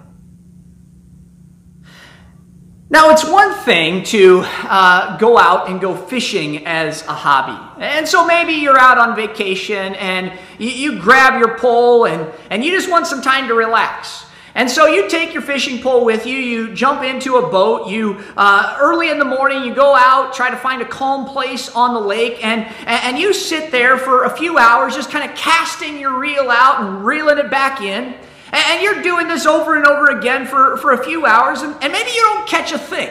Now, 2.89 3.11
it's 3.11 3.23
one 3.23 3.53
thing 3.59 4.03
to 4.07 4.43
uh, 4.45 5.17
go 5.19 5.37
out 5.37 5.69
and 5.69 5.79
go 5.79 5.95
fishing 5.95 6.67
as 6.67 7.01
a 7.03 7.13
hobby. 7.13 7.81
And 7.81 8.05
so 8.05 8.27
maybe 8.27 8.51
you're 8.51 8.77
out 8.77 8.97
on 8.97 9.15
vacation 9.15 9.95
and 9.95 10.37
you, 10.59 10.67
you 10.69 10.99
grab 10.99 11.39
your 11.39 11.57
pole 11.57 12.05
and, 12.05 12.29
and 12.49 12.61
you 12.61 12.71
just 12.71 12.91
want 12.91 13.07
some 13.07 13.21
time 13.21 13.47
to 13.47 13.53
relax. 13.53 14.25
And 14.55 14.69
so 14.69 14.85
you 14.85 15.09
take 15.09 15.33
your 15.33 15.41
fishing 15.41 15.81
pole 15.81 16.05
with 16.05 16.27
you, 16.27 16.37
you 16.37 16.75
jump 16.75 17.03
into 17.03 17.37
a 17.37 17.49
boat, 17.49 17.87
you 17.87 18.23
uh, 18.37 18.77
early 18.79 19.09
in 19.09 19.17
the 19.17 19.25
morning, 19.25 19.63
you 19.63 19.73
go 19.73 19.95
out, 19.95 20.33
try 20.33 20.51
to 20.51 20.57
find 20.57 20.81
a 20.81 20.85
calm 20.85 21.25
place 21.25 21.69
on 21.69 21.95
the 21.95 21.99
lake, 21.99 22.43
and, 22.45 22.67
and 22.85 23.17
you 23.17 23.33
sit 23.33 23.71
there 23.71 23.97
for 23.97 24.25
a 24.25 24.29
few 24.29 24.59
hours 24.59 24.93
just 24.95 25.09
kind 25.09 25.27
of 25.27 25.35
casting 25.35 25.99
your 25.99 26.19
reel 26.19 26.51
out 26.51 26.81
and 26.81 27.03
reeling 27.03 27.39
it 27.39 27.49
back 27.49 27.81
in. 27.81 28.13
And 28.51 28.83
you're 28.83 29.01
doing 29.01 29.27
this 29.27 29.47
over 29.47 29.75
and 29.75 29.87
over 29.87 30.17
again 30.19 30.45
for, 30.45 30.77
for 30.77 30.91
a 30.91 31.03
few 31.03 31.25
hours, 31.25 31.63
and, 31.63 31.75
and 31.81 31.91
maybe 31.91 32.11
you 32.11 32.21
don't 32.21 32.47
catch 32.47 32.71
a 32.71 32.77
thing. 32.77 33.09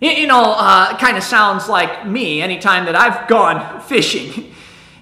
You, 0.00 0.10
you 0.10 0.26
know, 0.26 0.54
uh, 0.56 0.98
kind 0.98 1.16
of 1.16 1.22
sounds 1.22 1.68
like 1.68 2.04
me 2.04 2.42
anytime 2.42 2.86
that 2.86 2.96
I've 2.96 3.28
gone 3.28 3.80
fishing. 3.86 4.52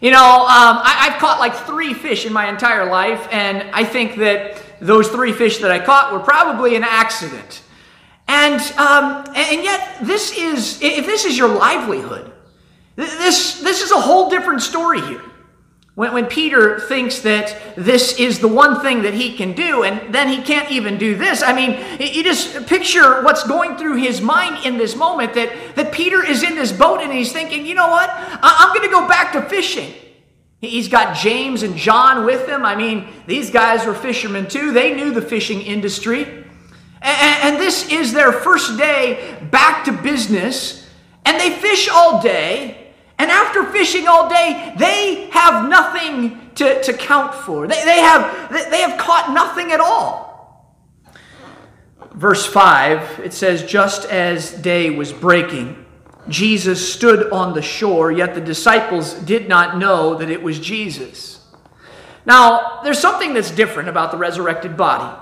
You 0.02 0.10
know, 0.10 0.18
um, 0.18 0.76
I, 0.84 1.08
I've 1.08 1.18
caught 1.18 1.40
like 1.40 1.54
three 1.54 1.94
fish 1.94 2.26
in 2.26 2.34
my 2.34 2.50
entire 2.50 2.90
life, 2.90 3.26
and 3.32 3.62
I 3.72 3.84
think 3.84 4.16
that 4.16 4.62
those 4.80 5.08
three 5.08 5.32
fish 5.32 5.58
that 5.58 5.70
I 5.70 5.78
caught 5.78 6.12
were 6.12 6.20
probably 6.20 6.76
an 6.76 6.84
accident. 6.84 7.62
And, 8.26 8.60
um, 8.78 9.24
and 9.34 9.62
yet, 9.62 9.98
this 10.02 10.36
is, 10.36 10.80
if 10.82 11.06
this 11.06 11.24
is 11.24 11.36
your 11.36 11.48
livelihood, 11.48 12.32
this, 12.96 13.60
this 13.60 13.82
is 13.82 13.90
a 13.90 14.00
whole 14.00 14.30
different 14.30 14.62
story 14.62 15.00
here. 15.00 15.22
When, 15.94 16.12
when 16.12 16.26
Peter 16.26 16.80
thinks 16.80 17.20
that 17.20 17.56
this 17.76 18.18
is 18.18 18.40
the 18.40 18.48
one 18.48 18.80
thing 18.80 19.02
that 19.02 19.14
he 19.14 19.36
can 19.36 19.52
do, 19.52 19.84
and 19.84 20.14
then 20.14 20.28
he 20.28 20.42
can't 20.42 20.70
even 20.70 20.98
do 20.98 21.14
this, 21.14 21.42
I 21.42 21.52
mean, 21.52 21.78
you 22.00 22.24
just 22.24 22.66
picture 22.66 23.22
what's 23.22 23.46
going 23.46 23.76
through 23.76 23.96
his 23.96 24.20
mind 24.20 24.64
in 24.66 24.78
this 24.78 24.96
moment 24.96 25.34
that, 25.34 25.52
that 25.76 25.92
Peter 25.92 26.24
is 26.24 26.42
in 26.42 26.54
this 26.54 26.72
boat 26.72 27.00
and 27.00 27.12
he's 27.12 27.32
thinking, 27.32 27.66
you 27.66 27.74
know 27.74 27.88
what? 27.88 28.10
I'm 28.12 28.74
going 28.74 28.88
to 28.88 28.92
go 28.92 29.06
back 29.06 29.32
to 29.32 29.42
fishing. 29.42 29.92
He's 30.68 30.88
got 30.88 31.16
James 31.16 31.62
and 31.62 31.76
John 31.76 32.24
with 32.24 32.48
him. 32.48 32.64
I 32.64 32.76
mean, 32.76 33.08
these 33.26 33.50
guys 33.50 33.86
were 33.86 33.94
fishermen 33.94 34.48
too. 34.48 34.72
They 34.72 34.94
knew 34.94 35.12
the 35.12 35.22
fishing 35.22 35.62
industry. 35.62 36.44
And, 37.00 37.56
this 37.56 37.90
is 37.90 38.12
their 38.12 38.32
first 38.32 38.78
day 38.78 39.38
back 39.50 39.84
to 39.84 39.92
business. 39.92 40.88
And 41.24 41.38
they 41.38 41.50
fish 41.50 41.88
all 41.88 42.22
day. 42.22 42.92
And 43.18 43.30
after 43.30 43.64
fishing 43.64 44.08
all 44.08 44.28
day, 44.28 44.74
they 44.78 45.28
have 45.30 45.68
nothing 45.68 46.50
to, 46.56 46.82
to 46.82 46.92
count 46.92 47.34
for. 47.34 47.66
They, 47.66 47.84
they, 47.84 48.00
have, 48.00 48.70
they 48.70 48.80
have 48.80 48.98
caught 48.98 49.32
nothing 49.32 49.72
at 49.72 49.80
all. 49.80 50.24
Verse 52.12 52.46
5, 52.46 53.20
it 53.20 53.32
says, 53.32 53.62
Just 53.64 54.08
as 54.08 54.52
day 54.52 54.90
was 54.90 55.12
breaking, 55.12 55.83
Jesus 56.28 56.92
stood 56.92 57.30
on 57.30 57.54
the 57.54 57.62
shore, 57.62 58.10
yet 58.10 58.34
the 58.34 58.40
disciples 58.40 59.14
did 59.14 59.48
not 59.48 59.78
know 59.78 60.14
that 60.16 60.30
it 60.30 60.42
was 60.42 60.58
Jesus. 60.58 61.40
Now, 62.26 62.80
there's 62.82 62.98
something 62.98 63.34
that's 63.34 63.50
different 63.50 63.88
about 63.88 64.10
the 64.10 64.16
resurrected 64.16 64.76
body. 64.76 65.20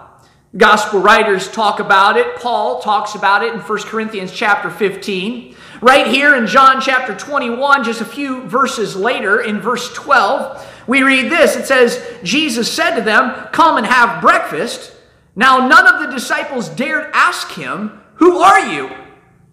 Gospel 0.56 1.00
writers 1.00 1.50
talk 1.50 1.80
about 1.80 2.16
it. 2.16 2.36
Paul 2.36 2.80
talks 2.80 3.14
about 3.14 3.42
it 3.42 3.54
in 3.54 3.60
1 3.60 3.78
Corinthians 3.84 4.30
chapter 4.30 4.70
15. 4.70 5.56
Right 5.80 6.06
here 6.06 6.36
in 6.36 6.46
John 6.46 6.80
chapter 6.80 7.16
21, 7.16 7.84
just 7.84 8.02
a 8.02 8.04
few 8.04 8.42
verses 8.42 8.94
later, 8.94 9.40
in 9.40 9.60
verse 9.60 9.92
12, 9.94 10.84
we 10.86 11.02
read 11.02 11.32
this. 11.32 11.56
It 11.56 11.66
says, 11.66 12.04
Jesus 12.22 12.70
said 12.70 12.96
to 12.96 13.02
them, 13.02 13.48
Come 13.52 13.78
and 13.78 13.86
have 13.86 14.20
breakfast. 14.20 14.94
Now, 15.34 15.66
none 15.66 15.92
of 15.92 16.02
the 16.02 16.14
disciples 16.14 16.68
dared 16.68 17.10
ask 17.14 17.50
him, 17.52 18.00
Who 18.16 18.38
are 18.38 18.60
you? 18.72 18.90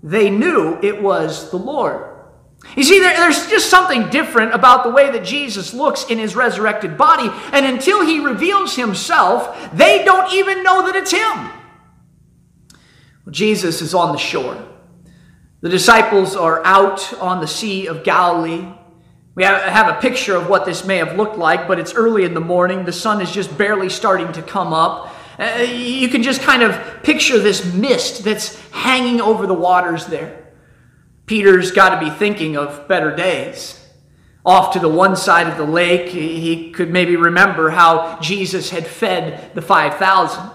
They 0.02 0.30
knew 0.30 0.80
it 0.82 1.02
was 1.02 1.52
the 1.52 1.58
Lord. 1.58 2.06
You 2.76 2.84
see, 2.84 3.00
there, 3.00 3.16
there's 3.16 3.48
just 3.48 3.70
something 3.70 4.10
different 4.10 4.54
about 4.54 4.84
the 4.84 4.92
way 4.92 5.12
that 5.12 5.24
Jesus 5.24 5.74
looks 5.74 6.06
in 6.06 6.20
his 6.20 6.36
resurrected 6.36 6.98
body, 6.98 7.30
and 7.54 7.66
until 7.66 8.06
he 8.06 8.20
reveals 8.20 8.76
himself, 8.76 9.72
they 9.74 10.04
don't 10.04 10.34
even 10.34 10.64
know 10.64 10.86
that 10.86 10.96
it's 10.96 11.12
him. 11.12 11.38
Well, 13.26 13.32
Jesus 13.32 13.82
is 13.82 13.94
on 13.94 14.12
the 14.12 14.18
shore. 14.18 14.58
The 15.62 15.70
disciples 15.70 16.36
are 16.36 16.66
out 16.66 17.14
on 17.22 17.42
the 17.42 17.48
Sea 17.48 17.88
of 17.88 18.04
Galilee. 18.04 18.66
We 19.36 19.44
have 19.44 19.96
a 19.96 20.00
picture 20.02 20.36
of 20.36 20.50
what 20.50 20.66
this 20.66 20.86
may 20.86 20.98
have 20.98 21.16
looked 21.16 21.38
like, 21.38 21.68
but 21.68 21.80
it's 21.80 21.94
early 21.94 22.24
in 22.26 22.34
the 22.34 22.42
morning. 22.42 22.86
The 22.86 22.94
sun 22.94 23.22
is 23.22 23.32
just 23.32 23.58
barely 23.58 23.90
starting 23.90 24.32
to 24.34 24.42
come 24.42 24.74
up. 24.74 25.16
Uh, 25.40 25.62
you 25.62 26.10
can 26.10 26.22
just 26.22 26.42
kind 26.42 26.64
of 26.64 27.02
picture 27.02 27.40
this 27.40 27.64
mist 27.74 28.26
that's 28.26 28.60
hanging 28.72 29.22
over 29.22 29.48
the 29.48 29.54
waters 29.54 30.06
there. 30.08 30.52
Peter's 31.26 31.72
got 31.72 31.98
to 31.98 32.06
be 32.06 32.10
thinking 32.10 32.58
of 32.58 32.88
better 32.88 33.16
days. 33.16 33.76
Off 34.46 34.74
to 34.74 34.80
the 34.80 34.90
one 34.90 35.16
side 35.16 35.48
of 35.48 35.58
the 35.58 35.66
lake, 35.66 36.10
he 36.10 36.72
could 36.72 36.90
maybe 36.90 37.16
remember 37.16 37.70
how 37.70 38.20
Jesus 38.20 38.70
had 38.70 38.86
fed 38.86 39.54
the 39.54 39.62
5,000. 39.62 40.52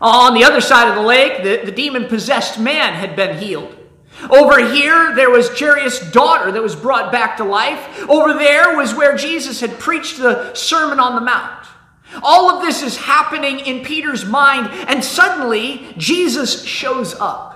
On 0.00 0.34
the 0.34 0.44
other 0.44 0.60
side 0.60 0.88
of 0.88 0.94
the 0.94 1.02
lake, 1.02 1.42
the, 1.42 1.64
the 1.64 1.72
demon 1.72 2.06
possessed 2.06 2.58
man 2.58 2.94
had 2.94 3.14
been 3.14 3.38
healed. 3.38 3.76
Over 4.30 4.64
here, 4.72 5.14
there 5.14 5.30
was 5.30 5.58
Jairus' 5.58 6.10
daughter 6.10 6.50
that 6.50 6.62
was 6.62 6.74
brought 6.74 7.12
back 7.12 7.36
to 7.36 7.44
life. 7.44 8.08
Over 8.08 8.34
there 8.34 8.76
was 8.76 8.94
where 8.94 9.16
Jesus 9.16 9.60
had 9.60 9.78
preached 9.78 10.18
the 10.18 10.54
Sermon 10.54 10.98
on 10.98 11.14
the 11.14 11.20
Mount. 11.20 11.55
All 12.22 12.50
of 12.50 12.62
this 12.62 12.82
is 12.82 12.96
happening 12.96 13.60
in 13.60 13.84
Peter's 13.84 14.24
mind, 14.24 14.68
and 14.88 15.04
suddenly 15.04 15.94
Jesus 15.96 16.64
shows 16.64 17.14
up. 17.14 17.54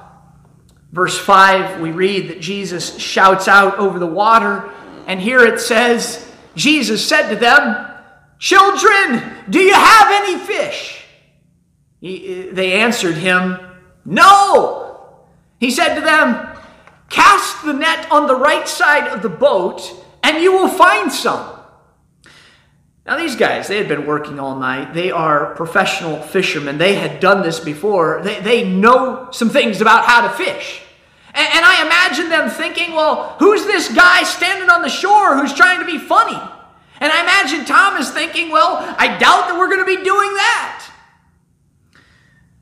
Verse 0.92 1.18
5, 1.18 1.80
we 1.80 1.92
read 1.92 2.28
that 2.28 2.40
Jesus 2.40 2.98
shouts 2.98 3.46
out 3.46 3.78
over 3.78 3.98
the 3.98 4.06
water, 4.06 4.70
and 5.06 5.20
here 5.20 5.44
it 5.44 5.60
says, 5.60 6.28
Jesus 6.54 7.06
said 7.06 7.30
to 7.30 7.36
them, 7.36 7.86
Children, 8.38 9.22
do 9.48 9.60
you 9.60 9.74
have 9.74 10.10
any 10.10 10.38
fish? 10.38 11.04
He, 12.00 12.48
they 12.50 12.80
answered 12.80 13.16
him, 13.16 13.58
No. 14.04 15.18
He 15.58 15.70
said 15.70 15.94
to 15.94 16.00
them, 16.00 16.56
Cast 17.10 17.64
the 17.64 17.72
net 17.72 18.10
on 18.10 18.26
the 18.26 18.36
right 18.36 18.66
side 18.66 19.08
of 19.08 19.22
the 19.22 19.28
boat, 19.28 19.92
and 20.22 20.42
you 20.42 20.52
will 20.52 20.68
find 20.68 21.12
some. 21.12 21.59
Now, 23.06 23.16
these 23.16 23.34
guys, 23.34 23.66
they 23.66 23.78
had 23.78 23.88
been 23.88 24.06
working 24.06 24.38
all 24.38 24.58
night. 24.58 24.92
They 24.94 25.10
are 25.10 25.54
professional 25.54 26.20
fishermen. 26.20 26.78
They 26.78 26.94
had 26.94 27.18
done 27.18 27.42
this 27.42 27.58
before. 27.58 28.20
They, 28.22 28.40
they 28.40 28.68
know 28.68 29.28
some 29.32 29.48
things 29.48 29.80
about 29.80 30.04
how 30.04 30.22
to 30.22 30.30
fish. 30.30 30.82
And, 31.34 31.48
and 31.54 31.64
I 31.64 31.86
imagine 31.86 32.28
them 32.28 32.50
thinking, 32.50 32.92
well, 32.92 33.36
who's 33.38 33.64
this 33.64 33.92
guy 33.92 34.22
standing 34.24 34.68
on 34.68 34.82
the 34.82 34.88
shore 34.88 35.36
who's 35.36 35.54
trying 35.54 35.80
to 35.80 35.86
be 35.86 35.98
funny? 35.98 36.38
And 37.00 37.10
I 37.10 37.22
imagine 37.22 37.64
Thomas 37.64 38.10
thinking, 38.10 38.50
well, 38.50 38.76
I 38.98 39.18
doubt 39.18 39.48
that 39.48 39.56
we're 39.58 39.68
going 39.68 39.80
to 39.80 39.96
be 39.96 40.04
doing 40.04 40.34
that. 40.34 40.86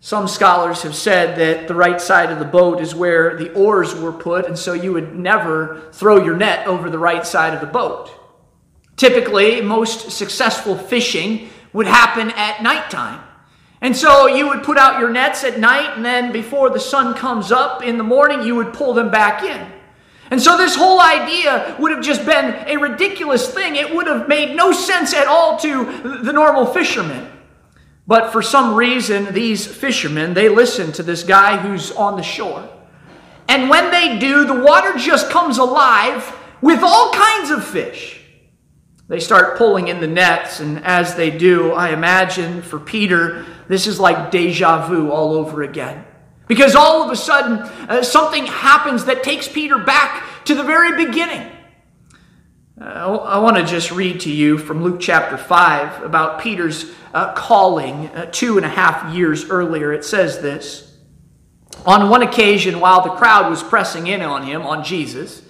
Some 0.01 0.29
scholars 0.29 0.83
have 0.83 0.94
said 0.94 1.37
that 1.38 1.66
the 1.66 1.74
right 1.74 2.01
side 2.01 2.31
of 2.31 2.38
the 2.38 2.44
boat 2.44 2.81
is 2.81 2.94
where 2.94 3.37
the 3.37 3.53
oars 3.53 3.94
were 3.94 4.12
put, 4.12 4.46
and 4.46 4.57
so 4.57 4.72
you 4.72 4.92
would 4.92 5.14
never 5.14 5.90
throw 5.92 6.24
your 6.24 6.37
net 6.37 6.66
over 6.68 6.88
the 6.88 6.98
right 6.98 7.27
side 7.27 7.53
of 7.53 7.61
the 7.61 7.66
boat. 7.66 8.11
Typically, 8.98 9.62
most 9.62 10.11
successful 10.11 10.76
fishing 10.76 11.48
would 11.72 11.87
happen 11.87 12.30
at 12.32 12.62
nighttime. 12.62 13.20
And 13.80 13.96
so 13.96 14.26
you 14.26 14.48
would 14.48 14.64
put 14.64 14.76
out 14.76 14.98
your 14.98 15.08
nets 15.08 15.44
at 15.44 15.61
night, 15.61 15.96
and 15.96 16.04
then 16.04 16.32
before 16.32 16.68
the 16.68 16.80
sun 16.80 17.14
comes 17.14 17.52
up 17.52 17.82
in 17.82 17.96
the 17.96 18.02
morning, 18.04 18.42
you 18.42 18.56
would 18.56 18.74
pull 18.74 18.92
them 18.92 19.11
back 19.11 19.44
in. 19.44 19.72
And 20.32 20.42
so 20.42 20.56
this 20.56 20.74
whole 20.74 21.00
idea 21.00 21.76
would 21.78 21.92
have 21.92 22.02
just 22.02 22.26
been 22.26 22.56
a 22.66 22.76
ridiculous 22.76 23.48
thing. 23.54 23.76
It 23.76 23.94
would 23.94 24.08
have 24.08 24.28
made 24.28 24.56
no 24.56 24.72
sense 24.72 25.14
at 25.14 25.28
all 25.28 25.56
to 25.61 26.20
the 26.24 26.32
normal 26.32 26.66
fishermen. 26.66 27.30
But 28.08 28.32
for 28.32 28.42
some 28.42 28.74
reason, 28.74 29.32
these 29.32 29.64
fishermen, 29.64 30.34
they 30.34 30.48
listen 30.48 30.90
to 30.92 31.04
this 31.04 31.22
guy 31.22 31.56
who's 31.56 31.92
on 31.92 32.16
the 32.16 32.22
shore. 32.22 32.68
And 33.48 33.70
when 33.70 33.92
they 33.92 34.18
do, 34.18 34.44
the 34.44 34.61
water 34.61 34.98
just 34.98 35.30
comes 35.30 35.58
alive 35.58 36.34
with 36.61 36.80
all 36.82 37.12
kinds 37.12 37.50
of 37.50 37.64
fish. 37.64 38.17
They 39.09 39.21
start 39.21 39.57
pulling 39.57 39.88
in 39.88 40.01
the 40.01 40.07
nets, 40.07 40.61
and 40.61 40.85
as 40.85 41.14
they 41.14 41.31
do, 41.31 41.73
I 41.73 41.90
imagine 41.90 42.61
for 42.61 42.79
Peter, 42.79 43.47
this 43.66 43.87
is 43.87 43.99
like 43.99 44.31
deja 44.31 44.87
vu 44.87 45.11
all 45.11 45.33
over 45.33 45.62
again. 45.62 46.05
Because 46.47 46.75
all 46.75 47.03
of 47.03 47.11
a 47.11 47.16
sudden, 47.16 47.59
uh, 47.88 48.03
something 48.03 48.47
happens 48.47 49.07
that 49.07 49.23
takes 49.23 49.49
Peter 49.49 49.79
back 49.79 50.44
to 50.44 50.55
the 50.55 50.62
very 50.62 51.05
beginning. 51.07 51.51
Uh, 52.81 52.85
I 52.85 53.38
want 53.38 53.57
to 53.57 53.64
just 53.64 53.90
read 53.90 54.21
to 54.21 54.31
you 54.31 54.57
from 54.57 54.85
Luke 54.85 55.01
chapter 55.01 55.38
5 55.38 56.03
about 56.03 56.40
Peter's 56.40 56.90
uh, 57.14 57.33
calling 57.33 58.09
uh, 58.09 58.27
two 58.31 58.57
and 58.57 58.64
a 58.64 58.68
half 58.68 59.14
years 59.14 59.49
earlier. 59.49 59.92
It 59.92 60.05
says 60.05 60.40
this 60.40 60.97
On 61.87 62.11
one 62.11 62.23
occasion, 62.23 62.79
while 62.79 63.03
the 63.03 63.11
crowd 63.11 63.51
was 63.51 63.62
pressing 63.62 64.07
in 64.07 64.21
on 64.21 64.44
him, 64.44 64.62
on 64.62 64.85
Jesus, 64.85 65.42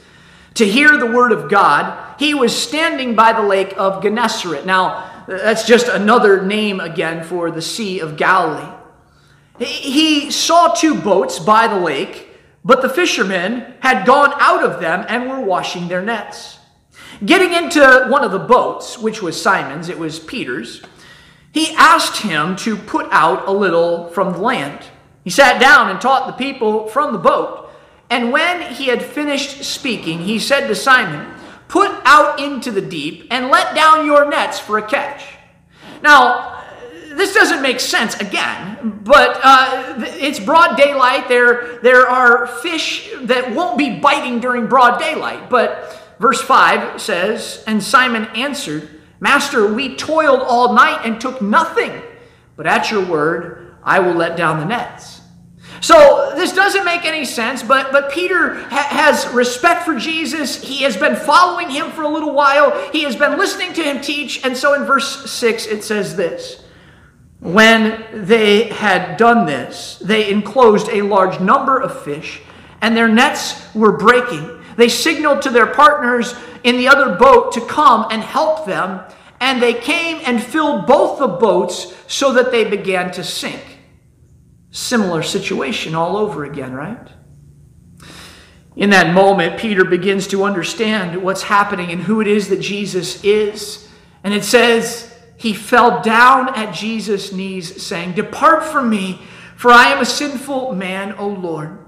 to 0.54 0.66
hear 0.66 0.96
the 0.96 1.06
word 1.06 1.32
of 1.32 1.50
God, 1.50 2.16
he 2.18 2.34
was 2.34 2.56
standing 2.56 3.14
by 3.14 3.32
the 3.32 3.42
lake 3.42 3.74
of 3.76 4.02
Gennesaret. 4.02 4.66
Now, 4.66 5.24
that's 5.26 5.66
just 5.66 5.88
another 5.88 6.42
name 6.44 6.80
again 6.80 7.22
for 7.24 7.50
the 7.50 7.62
Sea 7.62 8.00
of 8.00 8.16
Galilee. 8.16 8.74
He 9.58 10.30
saw 10.30 10.72
two 10.72 11.00
boats 11.00 11.38
by 11.38 11.68
the 11.68 11.78
lake, 11.78 12.28
but 12.64 12.82
the 12.82 12.88
fishermen 12.88 13.74
had 13.80 14.06
gone 14.06 14.32
out 14.36 14.64
of 14.64 14.80
them 14.80 15.04
and 15.08 15.28
were 15.28 15.40
washing 15.40 15.88
their 15.88 16.02
nets. 16.02 16.58
Getting 17.24 17.52
into 17.52 18.06
one 18.08 18.24
of 18.24 18.30
the 18.30 18.38
boats, 18.38 18.98
which 18.98 19.22
was 19.22 19.40
Simon's, 19.40 19.88
it 19.88 19.98
was 19.98 20.20
Peter's, 20.20 20.82
he 21.52 21.74
asked 21.74 22.22
him 22.22 22.56
to 22.56 22.76
put 22.76 23.06
out 23.10 23.48
a 23.48 23.52
little 23.52 24.08
from 24.10 24.32
the 24.32 24.38
land. 24.38 24.84
He 25.24 25.30
sat 25.30 25.60
down 25.60 25.90
and 25.90 26.00
taught 26.00 26.26
the 26.26 26.32
people 26.44 26.88
from 26.88 27.12
the 27.12 27.18
boat. 27.18 27.67
And 28.10 28.32
when 28.32 28.72
he 28.72 28.86
had 28.86 29.02
finished 29.02 29.64
speaking, 29.64 30.20
he 30.20 30.38
said 30.38 30.66
to 30.68 30.74
Simon, 30.74 31.34
Put 31.68 31.90
out 32.04 32.40
into 32.40 32.70
the 32.70 32.80
deep 32.80 33.26
and 33.30 33.48
let 33.48 33.74
down 33.74 34.06
your 34.06 34.28
nets 34.28 34.58
for 34.58 34.78
a 34.78 34.82
catch. 34.82 35.24
Now, 36.02 36.64
this 37.18 37.34
doesn't 37.34 37.60
make 37.60 37.80
sense 37.80 38.18
again, 38.20 39.00
but 39.04 39.40
uh, 39.42 39.94
it's 40.18 40.40
broad 40.40 40.76
daylight. 40.76 41.28
There, 41.28 41.78
there 41.82 42.08
are 42.08 42.46
fish 42.46 43.10
that 43.22 43.54
won't 43.54 43.76
be 43.76 43.98
biting 43.98 44.40
during 44.40 44.66
broad 44.66 44.98
daylight, 44.98 45.50
but 45.50 46.00
verse 46.18 46.40
5 46.40 47.00
says, 47.00 47.62
And 47.66 47.82
Simon 47.82 48.26
answered, 48.34 48.88
Master, 49.20 49.72
we 49.72 49.96
toiled 49.96 50.40
all 50.40 50.74
night 50.74 51.00
and 51.04 51.20
took 51.20 51.42
nothing, 51.42 52.02
but 52.56 52.66
at 52.66 52.90
your 52.90 53.04
word 53.04 53.76
I 53.82 53.98
will 53.98 54.14
let 54.14 54.36
down 54.36 54.60
the 54.60 54.66
nets. 54.66 55.17
So 55.80 56.32
this 56.34 56.52
doesn't 56.52 56.84
make 56.84 57.04
any 57.04 57.24
sense, 57.24 57.62
but, 57.62 57.92
but 57.92 58.10
Peter 58.10 58.54
ha- 58.54 58.88
has 58.90 59.28
respect 59.28 59.84
for 59.84 59.94
Jesus. 59.94 60.62
He 60.62 60.82
has 60.82 60.96
been 60.96 61.14
following 61.14 61.70
him 61.70 61.90
for 61.90 62.02
a 62.02 62.08
little 62.08 62.32
while. 62.32 62.90
He 62.90 63.02
has 63.04 63.14
been 63.14 63.38
listening 63.38 63.72
to 63.74 63.82
him 63.82 64.00
teach. 64.00 64.44
And 64.44 64.56
so 64.56 64.74
in 64.74 64.84
verse 64.84 65.30
6, 65.30 65.66
it 65.66 65.84
says 65.84 66.16
this 66.16 66.64
When 67.40 68.04
they 68.12 68.64
had 68.64 69.16
done 69.16 69.46
this, 69.46 69.98
they 69.98 70.30
enclosed 70.30 70.88
a 70.88 71.02
large 71.02 71.40
number 71.40 71.78
of 71.78 72.02
fish, 72.02 72.40
and 72.80 72.96
their 72.96 73.08
nets 73.08 73.74
were 73.74 73.96
breaking. 73.96 74.62
They 74.76 74.88
signaled 74.88 75.42
to 75.42 75.50
their 75.50 75.66
partners 75.66 76.34
in 76.64 76.76
the 76.76 76.88
other 76.88 77.16
boat 77.16 77.52
to 77.52 77.60
come 77.60 78.06
and 78.10 78.22
help 78.22 78.66
them, 78.66 79.00
and 79.40 79.62
they 79.62 79.74
came 79.74 80.20
and 80.24 80.42
filled 80.42 80.86
both 80.86 81.18
the 81.20 81.28
boats 81.28 81.94
so 82.08 82.32
that 82.32 82.50
they 82.50 82.64
began 82.64 83.12
to 83.12 83.22
sink. 83.22 83.77
Similar 84.70 85.22
situation 85.22 85.94
all 85.94 86.16
over 86.16 86.44
again, 86.44 86.72
right? 86.72 87.08
In 88.76 88.90
that 88.90 89.12
moment, 89.12 89.58
Peter 89.58 89.84
begins 89.84 90.28
to 90.28 90.44
understand 90.44 91.22
what's 91.22 91.42
happening 91.42 91.90
and 91.90 92.02
who 92.02 92.20
it 92.20 92.26
is 92.26 92.48
that 92.48 92.60
Jesus 92.60 93.22
is. 93.24 93.88
And 94.22 94.32
it 94.32 94.44
says, 94.44 95.12
he 95.36 95.54
fell 95.54 96.02
down 96.02 96.54
at 96.54 96.74
Jesus' 96.74 97.32
knees, 97.32 97.82
saying, 97.82 98.12
Depart 98.12 98.64
from 98.64 98.90
me, 98.90 99.22
for 99.56 99.70
I 99.70 99.88
am 99.88 100.00
a 100.00 100.04
sinful 100.04 100.74
man, 100.74 101.14
O 101.18 101.28
Lord. 101.28 101.78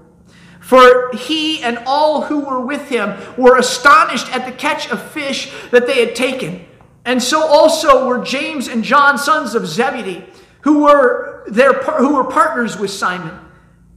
For 0.59 1.11
he 1.13 1.61
and 1.61 1.79
all 1.85 2.23
who 2.23 2.41
were 2.41 2.65
with 2.65 2.87
him 2.89 3.17
were 3.37 3.57
astonished 3.57 4.33
at 4.33 4.45
the 4.45 4.51
catch 4.51 4.89
of 4.89 5.11
fish 5.11 5.51
that 5.71 5.87
they 5.87 6.05
had 6.05 6.15
taken. 6.15 6.65
And 7.03 7.21
so 7.21 7.45
also 7.45 8.05
were 8.05 8.23
James 8.23 8.67
and 8.67 8.83
John, 8.83 9.17
sons 9.17 9.55
of 9.55 9.67
Zebedee, 9.67 10.25
who 10.61 10.83
were, 10.83 11.30
their, 11.47 11.73
who 11.73 12.15
were 12.15 12.25
partners 12.25 12.77
with 12.77 12.91
Simon. 12.91 13.37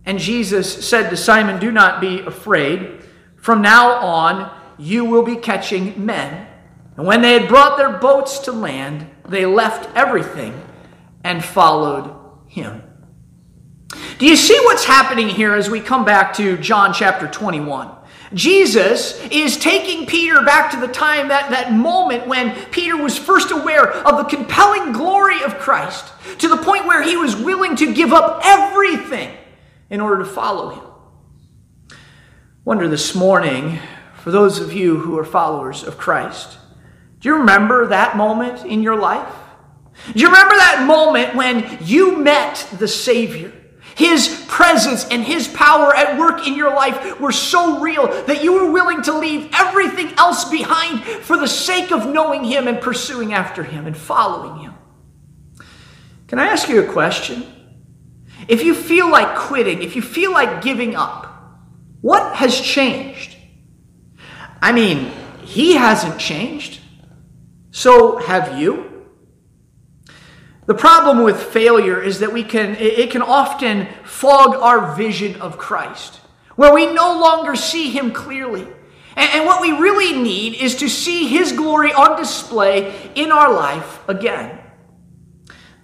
And 0.07 0.19
Jesus 0.19 0.87
said 0.87 1.11
to 1.11 1.17
Simon, 1.17 1.61
Do 1.61 1.73
not 1.73 2.01
be 2.01 2.21
afraid. 2.21 3.03
From 3.37 3.63
now 3.63 3.93
on, 3.93 4.55
you 4.79 5.05
will 5.05 5.23
be 5.23 5.37
catching 5.37 6.05
men. 6.05 6.47
And 6.97 7.07
when 7.07 7.23
they 7.23 7.35
had 7.35 7.49
brought 7.49 7.77
their 7.77 7.99
boats 7.99 8.39
to 8.41 8.53
land, 8.53 9.11
they 9.29 9.47
left 9.47 9.89
everything 9.97 10.61
and 11.23 11.45
followed 11.45 12.15
him. 12.47 12.83
Do 14.19 14.27
you 14.27 14.37
see 14.37 14.59
what's 14.65 14.85
happening 14.85 15.29
here 15.29 15.55
as 15.55 15.71
we 15.71 15.81
come 15.81 16.05
back 16.05 16.35
to 16.35 16.57
John 16.59 16.93
chapter 16.93 17.27
21? 17.27 17.91
Jesus 18.33 19.21
is 19.27 19.57
taking 19.57 20.07
Peter 20.07 20.43
back 20.43 20.71
to 20.71 20.81
the 20.81 20.89
time, 20.89 21.29
that, 21.29 21.51
that 21.51 21.73
moment 21.73 22.27
when 22.27 22.55
Peter 22.71 22.97
was 22.97 23.19
first 23.19 23.51
aware 23.51 23.93
of 23.93 24.17
the 24.17 24.37
compelling 24.37 24.93
glory 24.93 25.43
of 25.43 25.59
Christ, 25.59 26.13
to 26.39 26.49
the 26.49 26.57
point 26.57 26.87
where 26.87 27.03
he 27.03 27.17
was 27.17 27.37
willing 27.37 27.77
to 27.77 27.93
give 27.93 28.13
up 28.13 28.41
everything 28.45 29.37
in 29.91 30.01
order 30.01 30.25
to 30.25 30.29
follow 30.29 30.71
him. 30.71 31.99
Wonder 32.65 32.89
this 32.89 33.15
morning, 33.15 33.79
for 34.17 34.31
those 34.31 34.59
of 34.59 34.73
you 34.73 34.99
who 34.99 35.19
are 35.19 35.25
followers 35.25 35.85
of 35.85 35.99
Christ, 35.99 36.57
do 37.21 37.29
you 37.29 37.37
remember 37.37 37.89
that 37.89 38.17
moment 38.17 38.65
in 38.65 38.83
your 38.83 38.97
life? 38.97 39.33
Do 40.13 40.19
you 40.21 40.27
remember 40.27 40.57
that 40.57 40.85
moment 40.87 41.35
when 41.35 41.79
you 41.83 42.17
met 42.17 42.67
the 42.79 42.89
Savior? 42.89 43.53
His 43.95 44.45
presence 44.49 45.07
and 45.09 45.23
His 45.23 45.47
power 45.49 45.95
at 45.95 46.19
work 46.19 46.47
in 46.47 46.55
your 46.55 46.75
life 46.75 47.21
were 47.21 47.33
so 47.33 47.81
real 47.81 48.07
that 48.25 48.43
you 48.43 48.53
were 48.53 48.71
willing 48.71 49.03
to 49.03 49.19
leave 49.19 49.51
everything 49.53 50.13
else 50.19 50.45
behind 50.45 51.03
for 51.03 51.37
the 51.37 51.47
sake 51.47 51.93
of 51.93 52.07
knowing 52.07 52.45
Him 52.45 52.67
and 52.67 52.81
pursuing 52.81 53.33
after 53.33 53.63
Him 53.63 53.87
and 53.87 53.97
following 53.97 54.63
Him. 54.63 54.75
Can 56.27 56.39
I 56.39 56.49
ask 56.49 56.69
you 56.69 56.83
a 56.83 56.93
question? 56.93 57.45
If 58.49 58.65
you 58.65 58.75
feel 58.75 59.11
like 59.11 59.37
quitting, 59.37 59.83
if 59.83 59.95
you 59.95 60.03
feel 60.03 60.33
like 60.33 60.63
giving 60.63 60.97
up, 60.97 61.31
what 62.01 62.37
has 62.37 62.61
changed? 62.61 63.37
I 64.61 64.73
mean, 64.73 65.13
He 65.43 65.75
hasn't 65.75 66.19
changed. 66.19 66.81
So 67.71 68.17
have 68.19 68.59
you? 68.59 68.94
The 70.67 70.75
problem 70.75 71.23
with 71.23 71.43
failure 71.43 72.01
is 72.01 72.21
that 72.21 72.33
we 72.33 72.43
can, 72.43 72.77
it 72.77 73.11
can 73.11 73.23
often 73.23 73.87
fog 74.05 74.55
our 74.55 74.95
vision 74.95 75.41
of 75.41 75.59
Christ, 75.59 76.21
where 76.57 76.73
we 76.73 76.93
no 76.93 77.21
longer 77.21 77.55
see 77.55 77.91
Him 77.91 78.13
clearly. 78.13 78.67
And, 79.17 79.47
what 79.47 79.61
we 79.61 79.71
really 79.71 80.21
need 80.21 80.55
is 80.55 80.77
to 80.77 80.89
see 80.89 81.29
His 81.29 81.53
glory 81.53 81.93
on 81.93 82.19
display 82.19 83.13
in 83.15 83.31
our 83.31 83.53
life 83.53 84.01
again. 84.09 84.59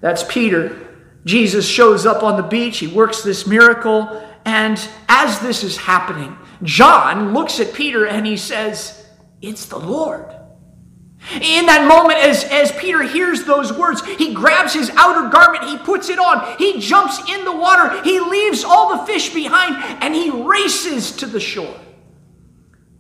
That's 0.01 0.25
Peter. 0.25 0.89
Jesus 1.25 1.69
shows 1.69 2.07
up 2.07 2.23
on 2.23 2.37
the 2.37 2.43
beach, 2.43 2.79
he 2.79 2.87
works 2.87 3.23
this 3.23 3.47
miracle, 3.47 4.27
and 4.47 4.89
as 5.09 5.39
this 5.41 5.63
is 5.63 5.77
happening, 5.77 6.37
John 6.63 7.35
looks 7.35 7.61
at 7.61 7.75
Peter 7.75 8.07
and 8.07 8.27
he 8.27 8.39
says, 8.39 9.07
It's 9.43 9.67
the 9.67 9.79
Lord. 9.79 10.40
In 11.35 11.67
that 11.67 11.87
moment, 11.87 12.19
as, 12.19 12.45
as 12.45 12.73
Peter 12.73 13.03
hears 13.03 13.45
those 13.45 13.73
words, 13.73 14.05
he 14.05 14.33
grabs 14.35 14.73
his 14.73 14.91
outer 14.97 15.29
garment, 15.29 15.65
he 15.65 15.77
puts 15.77 16.09
it 16.09 16.19
on, 16.19 16.57
he 16.57 16.81
jumps 16.81 17.19
in 17.29 17.45
the 17.45 17.57
water, 17.57 18.03
he 18.03 18.19
leaves 18.19 18.65
all 18.65 18.97
the 18.97 19.07
fish 19.07 19.33
behind, 19.33 19.77
and 20.03 20.15
he 20.15 20.31
races 20.31 21.13
to 21.13 21.27
the 21.27 21.39
shore. 21.39 21.79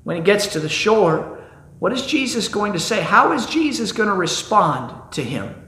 When 0.04 0.16
he 0.16 0.22
gets 0.22 0.48
to 0.48 0.60
the 0.60 0.68
shore, 0.68 1.40
what 1.78 1.92
is 1.92 2.06
Jesus 2.06 2.48
going 2.48 2.74
to 2.74 2.78
say? 2.78 3.00
How 3.00 3.32
is 3.32 3.46
Jesus 3.46 3.90
going 3.90 4.08
to 4.08 4.14
respond 4.14 5.12
to 5.12 5.24
him? 5.24 5.59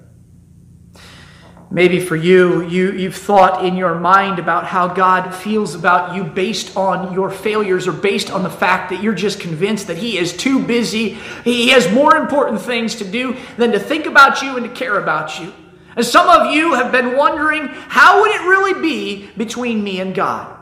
Maybe 1.73 2.01
for 2.01 2.17
you, 2.17 2.69
you, 2.69 2.93
you've 2.93 3.17
thought 3.17 3.65
in 3.65 3.77
your 3.77 3.95
mind 3.95 4.39
about 4.39 4.67
how 4.67 4.89
God 4.89 5.31
feels 5.35 5.75
about 5.75 6.15
you 6.15 6.23
based 6.23 6.77
on 6.77 7.15
your 7.15 7.31
failures 7.31 7.89
or 7.89 7.93
based 7.93 8.31
on 8.31 8.43
the 8.43 8.51
fact 8.51 8.91
that 8.91 9.03
you're 9.03 9.15
just 9.15 9.41
convinced 9.41 9.87
that 9.87 9.97
He 9.97 10.19
is 10.19 10.37
too 10.37 10.63
busy. 10.63 11.15
He 11.45 11.71
has 11.71 11.91
more 11.91 12.15
important 12.17 12.61
things 12.61 12.97
to 12.97 13.05
do 13.05 13.39
than 13.57 13.73
to 13.73 13.81
think 13.81 14.05
about 14.05 14.43
you 14.43 14.59
and 14.59 14.67
to 14.67 14.71
care 14.71 14.99
about 14.99 15.41
you. 15.41 15.51
And 15.97 16.05
some 16.05 16.29
of 16.29 16.55
you 16.55 16.75
have 16.75 16.93
been 16.93 17.17
wondering, 17.17 17.69
how 17.69 18.21
would 18.21 18.33
it 18.33 18.43
really 18.43 18.83
be 18.83 19.31
between 19.39 19.83
me 19.83 19.99
and 20.01 20.15
God? 20.15 20.55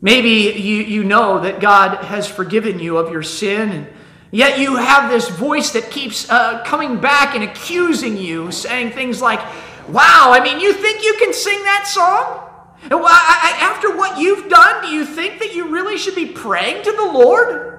Maybe 0.00 0.56
you, 0.56 0.82
you 0.84 1.02
know 1.02 1.40
that 1.40 1.58
God 1.58 2.04
has 2.04 2.28
forgiven 2.28 2.78
you 2.78 2.96
of 2.96 3.10
your 3.10 3.24
sin, 3.24 3.70
and 3.70 3.88
yet 4.30 4.60
you 4.60 4.76
have 4.76 5.10
this 5.10 5.28
voice 5.28 5.72
that 5.72 5.90
keeps 5.90 6.30
uh, 6.30 6.62
coming 6.64 7.00
back 7.00 7.34
and 7.34 7.42
accusing 7.42 8.16
you, 8.16 8.52
saying 8.52 8.92
things 8.92 9.20
like, 9.20 9.40
Wow, 9.88 10.30
I 10.32 10.40
mean, 10.42 10.60
you 10.60 10.72
think 10.72 11.04
you 11.04 11.14
can 11.18 11.32
sing 11.32 11.62
that 11.64 11.86
song? 11.86 12.48
After 12.90 13.96
what 13.96 14.18
you've 14.18 14.48
done, 14.48 14.82
do 14.82 14.88
you 14.88 15.04
think 15.04 15.38
that 15.40 15.54
you 15.54 15.68
really 15.68 15.96
should 15.98 16.14
be 16.14 16.26
praying 16.26 16.84
to 16.84 16.92
the 16.92 17.04
Lord? 17.04 17.72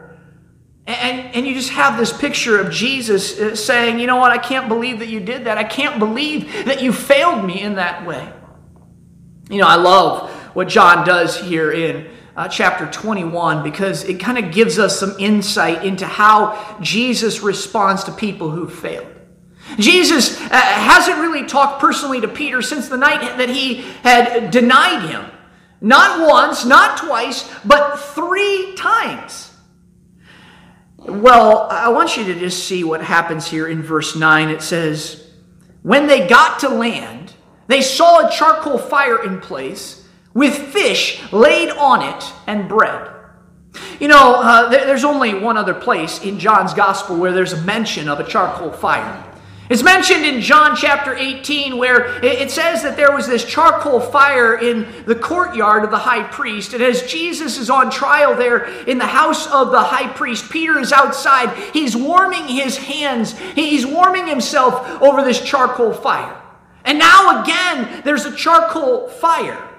And, 0.85 1.33
and 1.35 1.47
you 1.47 1.53
just 1.53 1.69
have 1.69 1.97
this 1.97 2.11
picture 2.11 2.59
of 2.59 2.71
Jesus 2.71 3.39
uh, 3.39 3.55
saying, 3.55 3.99
You 3.99 4.07
know 4.07 4.17
what? 4.17 4.31
I 4.31 4.37
can't 4.37 4.67
believe 4.67 4.99
that 4.99 5.07
you 5.07 5.21
did 5.21 5.45
that. 5.45 5.57
I 5.57 5.63
can't 5.63 5.97
believe 5.97 6.65
that 6.65 6.81
you 6.81 6.91
failed 6.91 7.45
me 7.45 7.61
in 7.61 7.75
that 7.75 8.05
way. 8.05 8.33
You 9.49 9.59
know, 9.59 9.67
I 9.67 9.75
love 9.75 10.29
what 10.53 10.67
John 10.67 11.05
does 11.05 11.39
here 11.39 11.71
in 11.71 12.09
uh, 12.35 12.49
chapter 12.49 12.85
21 12.85 13.63
because 13.63 14.03
it 14.03 14.19
kind 14.19 14.37
of 14.37 14.51
gives 14.51 14.77
us 14.77 14.99
some 14.99 15.15
insight 15.19 15.85
into 15.85 16.05
how 16.05 16.77
Jesus 16.81 17.41
responds 17.41 18.03
to 18.05 18.11
people 18.11 18.49
who 18.49 18.67
failed. 18.67 19.12
Jesus 19.77 20.39
uh, 20.39 20.49
hasn't 20.49 21.19
really 21.19 21.45
talked 21.45 21.81
personally 21.81 22.21
to 22.21 22.27
Peter 22.27 22.61
since 22.61 22.89
the 22.89 22.97
night 22.97 23.37
that 23.37 23.49
he 23.49 23.81
had 24.03 24.51
denied 24.51 25.09
him. 25.09 25.25
Not 25.81 26.27
once, 26.29 26.65
not 26.65 26.97
twice, 26.97 27.49
but 27.65 27.97
three 27.97 28.73
times. 28.75 29.51
Well, 30.97 31.67
I 31.69 31.89
want 31.89 32.15
you 32.15 32.23
to 32.25 32.39
just 32.39 32.65
see 32.65 32.83
what 32.83 33.01
happens 33.01 33.47
here 33.47 33.67
in 33.67 33.81
verse 33.81 34.15
9. 34.15 34.49
It 34.49 34.61
says, 34.61 35.29
When 35.81 36.07
they 36.07 36.27
got 36.27 36.59
to 36.59 36.69
land, 36.69 37.33
they 37.67 37.81
saw 37.81 38.25
a 38.25 38.31
charcoal 38.31 38.77
fire 38.77 39.23
in 39.23 39.41
place 39.41 40.07
with 40.33 40.55
fish 40.55 41.21
laid 41.33 41.69
on 41.71 42.01
it 42.01 42.23
and 42.47 42.69
bread. 42.69 43.09
You 43.99 44.07
know, 44.07 44.35
uh, 44.35 44.69
there's 44.69 45.03
only 45.03 45.33
one 45.33 45.57
other 45.57 45.73
place 45.73 46.23
in 46.23 46.39
John's 46.39 46.73
gospel 46.73 47.17
where 47.17 47.33
there's 47.33 47.53
a 47.53 47.61
mention 47.63 48.07
of 48.07 48.19
a 48.19 48.23
charcoal 48.23 48.71
fire. 48.71 49.32
It's 49.73 49.81
mentioned 49.81 50.23
in 50.23 50.39
John 50.39 50.75
chapter 50.75 51.15
18 51.15 51.77
where 51.77 52.23
it 52.23 52.51
says 52.51 52.83
that 52.83 52.95
there 52.95 53.11
was 53.11 53.25
this 53.25 53.43
charcoal 53.43 53.99
fire 53.99 54.55
in 54.55 54.85
the 55.07 55.15
courtyard 55.15 55.83
of 55.83 55.89
the 55.89 55.97
high 55.97 56.21
priest. 56.21 56.75
And 56.75 56.83
as 56.83 57.01
Jesus 57.11 57.57
is 57.57 57.71
on 57.71 57.89
trial 57.89 58.35
there 58.35 58.65
in 58.83 58.99
the 58.99 59.07
house 59.07 59.47
of 59.47 59.71
the 59.71 59.81
high 59.81 60.13
priest, 60.13 60.51
Peter 60.51 60.77
is 60.77 60.91
outside. 60.91 61.57
He's 61.73 61.97
warming 61.97 62.47
his 62.47 62.77
hands, 62.77 63.35
he's 63.55 63.83
warming 63.83 64.27
himself 64.27 65.01
over 65.01 65.23
this 65.23 65.41
charcoal 65.41 65.91
fire. 65.91 66.39
And 66.85 66.99
now 66.99 67.41
again, 67.41 68.03
there's 68.05 68.25
a 68.25 68.35
charcoal 68.35 69.07
fire. 69.07 69.71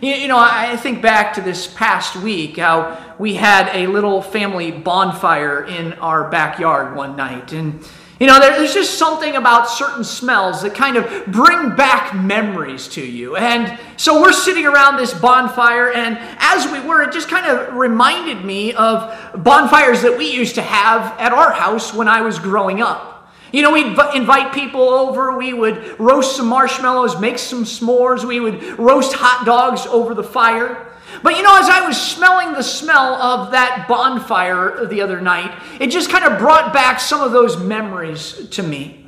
You 0.00 0.28
know, 0.28 0.38
I 0.38 0.78
think 0.78 1.02
back 1.02 1.34
to 1.34 1.42
this 1.42 1.66
past 1.66 2.16
week 2.16 2.56
how 2.56 3.14
we 3.18 3.34
had 3.34 3.68
a 3.76 3.86
little 3.86 4.22
family 4.22 4.72
bonfire 4.72 5.62
in 5.62 5.92
our 5.94 6.30
backyard 6.30 6.96
one 6.96 7.16
night. 7.16 7.52
And 7.52 7.86
you 8.18 8.26
know, 8.26 8.40
there's 8.40 8.72
just 8.72 8.98
something 8.98 9.36
about 9.36 9.68
certain 9.68 10.02
smells 10.02 10.62
that 10.62 10.74
kind 10.74 10.96
of 10.96 11.26
bring 11.26 11.76
back 11.76 12.14
memories 12.14 12.88
to 12.88 13.04
you. 13.04 13.36
And 13.36 13.78
so 13.98 14.22
we're 14.22 14.32
sitting 14.32 14.64
around 14.64 14.96
this 14.96 15.12
bonfire, 15.12 15.92
and 15.92 16.16
as 16.38 16.70
we 16.72 16.80
were, 16.80 17.02
it 17.02 17.12
just 17.12 17.28
kind 17.28 17.46
of 17.46 17.74
reminded 17.74 18.42
me 18.42 18.72
of 18.72 19.42
bonfires 19.44 20.00
that 20.02 20.16
we 20.16 20.32
used 20.32 20.54
to 20.54 20.62
have 20.62 21.18
at 21.20 21.32
our 21.32 21.52
house 21.52 21.92
when 21.92 22.08
I 22.08 22.22
was 22.22 22.38
growing 22.38 22.80
up. 22.80 23.30
You 23.52 23.62
know, 23.62 23.72
we'd 23.72 23.98
invite 24.14 24.52
people 24.54 24.88
over, 24.88 25.36
we 25.36 25.52
would 25.52 26.00
roast 26.00 26.36
some 26.36 26.46
marshmallows, 26.46 27.20
make 27.20 27.38
some 27.38 27.64
s'mores, 27.64 28.24
we 28.24 28.40
would 28.40 28.78
roast 28.78 29.14
hot 29.14 29.44
dogs 29.44 29.86
over 29.86 30.14
the 30.14 30.24
fire. 30.24 30.86
But 31.22 31.36
you 31.36 31.42
know, 31.42 31.56
as 31.56 31.68
I 31.68 31.86
was 31.86 32.00
smelling 32.00 32.52
smell 32.96 33.14
of 33.14 33.50
that 33.50 33.86
bonfire 33.88 34.86
the 34.86 35.02
other 35.02 35.20
night, 35.20 35.52
it 35.80 35.88
just 35.88 36.10
kind 36.10 36.24
of 36.24 36.38
brought 36.38 36.72
back 36.72 36.98
some 36.98 37.20
of 37.20 37.30
those 37.30 37.58
memories 37.58 38.48
to 38.48 38.62
me. 38.62 39.06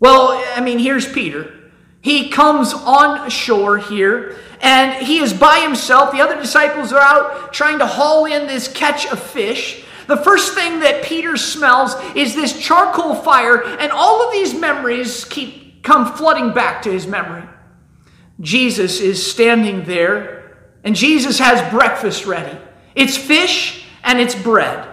Well, 0.00 0.42
I 0.54 0.60
mean, 0.60 0.78
here's 0.78 1.10
Peter. 1.10 1.52
He 2.02 2.28
comes 2.28 2.74
on 2.74 3.30
shore 3.30 3.78
here, 3.78 4.36
and 4.60 5.06
he 5.06 5.18
is 5.18 5.32
by 5.32 5.60
himself. 5.60 6.12
The 6.12 6.20
other 6.20 6.36
disciples 6.36 6.92
are 6.92 7.00
out 7.00 7.52
trying 7.54 7.78
to 7.78 7.86
haul 7.86 8.26
in 8.26 8.46
this 8.46 8.68
catch 8.68 9.06
of 9.06 9.18
fish. 9.18 9.82
The 10.06 10.18
first 10.18 10.54
thing 10.54 10.80
that 10.80 11.02
Peter 11.04 11.36
smells 11.38 11.94
is 12.14 12.34
this 12.34 12.60
charcoal 12.60 13.14
fire, 13.14 13.64
and 13.64 13.90
all 13.92 14.26
of 14.26 14.32
these 14.32 14.54
memories 14.54 15.24
keep 15.24 15.82
come 15.82 16.12
flooding 16.12 16.52
back 16.52 16.82
to 16.82 16.92
his 16.92 17.06
memory. 17.06 17.48
Jesus 18.40 19.00
is 19.00 19.24
standing 19.24 19.84
there 19.84 20.36
and 20.84 20.94
Jesus 20.94 21.38
has 21.38 21.72
breakfast 21.72 22.26
ready. 22.26 22.56
It's 22.96 23.16
fish 23.16 23.84
and 24.02 24.18
it's 24.18 24.34
bread. 24.34 24.88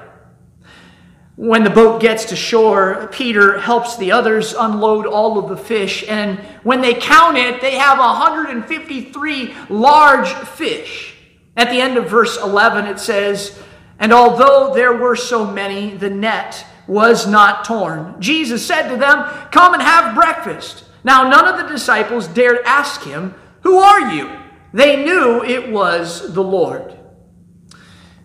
When 1.35 1.63
the 1.63 1.71
boat 1.71 1.99
gets 1.99 2.25
to 2.25 2.35
shore, 2.35 3.09
Peter 3.11 3.57
helps 3.57 3.97
the 3.97 4.11
others 4.11 4.53
unload 4.53 5.07
all 5.07 5.39
of 5.39 5.49
the 5.49 5.57
fish. 5.57 6.03
And 6.07 6.37
when 6.61 6.81
they 6.81 6.93
count 6.93 7.37
it, 7.37 7.59
they 7.59 7.75
have 7.75 7.97
153 7.97 9.55
large 9.69 10.29
fish. 10.29 11.15
At 11.57 11.69
the 11.69 11.81
end 11.81 11.97
of 11.97 12.09
verse 12.09 12.37
11, 12.37 12.85
it 12.85 12.99
says, 12.99 13.59
And 13.97 14.13
although 14.13 14.73
there 14.75 14.93
were 14.93 15.15
so 15.15 15.49
many, 15.49 15.95
the 15.95 16.09
net 16.09 16.65
was 16.87 17.25
not 17.25 17.65
torn. 17.65 18.19
Jesus 18.19 18.65
said 18.65 18.89
to 18.89 18.97
them, 18.97 19.23
Come 19.51 19.73
and 19.73 19.81
have 19.81 20.13
breakfast. 20.13 20.83
Now, 21.03 21.27
none 21.29 21.47
of 21.47 21.57
the 21.57 21.73
disciples 21.73 22.27
dared 22.27 22.59
ask 22.65 23.01
him, 23.01 23.33
Who 23.61 23.77
are 23.77 24.13
you? 24.13 24.29
They 24.71 25.03
knew 25.03 25.43
it 25.43 25.71
was 25.71 26.33
the 26.33 26.43
Lord. 26.43 26.97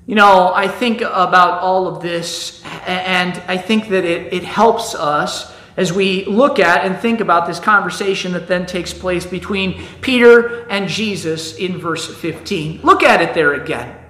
You 0.09 0.15
know, 0.15 0.55
I 0.55 0.69
think 0.69 1.03
about 1.03 1.61
all 1.61 1.87
of 1.87 2.01
this, 2.01 2.65
and 2.87 3.37
I 3.47 3.59
think 3.59 3.91
that 3.91 4.07
it, 4.07 4.33
it 4.33 4.43
helps 4.43 4.95
us 4.95 5.55
as 5.77 5.93
we 5.93 6.25
look 6.25 6.59
at 6.59 6.87
and 6.87 6.97
think 6.97 7.21
about 7.21 7.47
this 7.47 7.61
conversation 7.61 8.33
that 8.33 8.49
then 8.49 8.65
takes 8.65 8.95
place 8.95 9.27
between 9.27 9.85
Peter 10.01 10.67
and 10.71 10.89
Jesus 10.89 11.57
in 11.57 11.77
verse 11.77 12.07
15. 12.23 12.81
Look 12.83 13.03
at 13.03 13.21
it 13.21 13.35
there 13.35 13.53
again. 13.53 14.03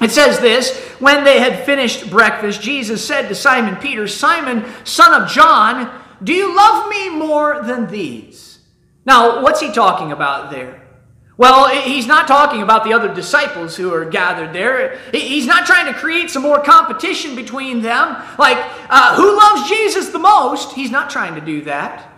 It 0.00 0.12
says 0.12 0.38
this 0.38 0.78
When 1.00 1.24
they 1.24 1.40
had 1.40 1.66
finished 1.66 2.08
breakfast, 2.08 2.62
Jesus 2.62 3.04
said 3.04 3.26
to 3.26 3.34
Simon 3.34 3.74
Peter, 3.74 4.06
Simon, 4.06 4.64
son 4.84 5.22
of 5.22 5.28
John, 5.28 5.90
do 6.22 6.32
you 6.32 6.56
love 6.56 6.88
me 6.88 7.10
more 7.10 7.64
than 7.64 7.88
these? 7.88 8.60
Now, 9.04 9.42
what's 9.42 9.60
he 9.60 9.72
talking 9.72 10.12
about 10.12 10.52
there? 10.52 10.85
Well, 11.38 11.68
he's 11.68 12.06
not 12.06 12.26
talking 12.26 12.62
about 12.62 12.84
the 12.84 12.94
other 12.94 13.12
disciples 13.12 13.76
who 13.76 13.92
are 13.92 14.06
gathered 14.06 14.54
there. 14.54 14.98
He's 15.12 15.46
not 15.46 15.66
trying 15.66 15.92
to 15.92 15.98
create 15.98 16.30
some 16.30 16.42
more 16.42 16.62
competition 16.62 17.36
between 17.36 17.82
them. 17.82 18.16
Like, 18.38 18.56
uh, 18.88 19.16
who 19.16 19.36
loves 19.36 19.68
Jesus 19.68 20.08
the 20.08 20.18
most? 20.18 20.74
He's 20.74 20.90
not 20.90 21.10
trying 21.10 21.34
to 21.34 21.42
do 21.42 21.62
that. 21.62 22.10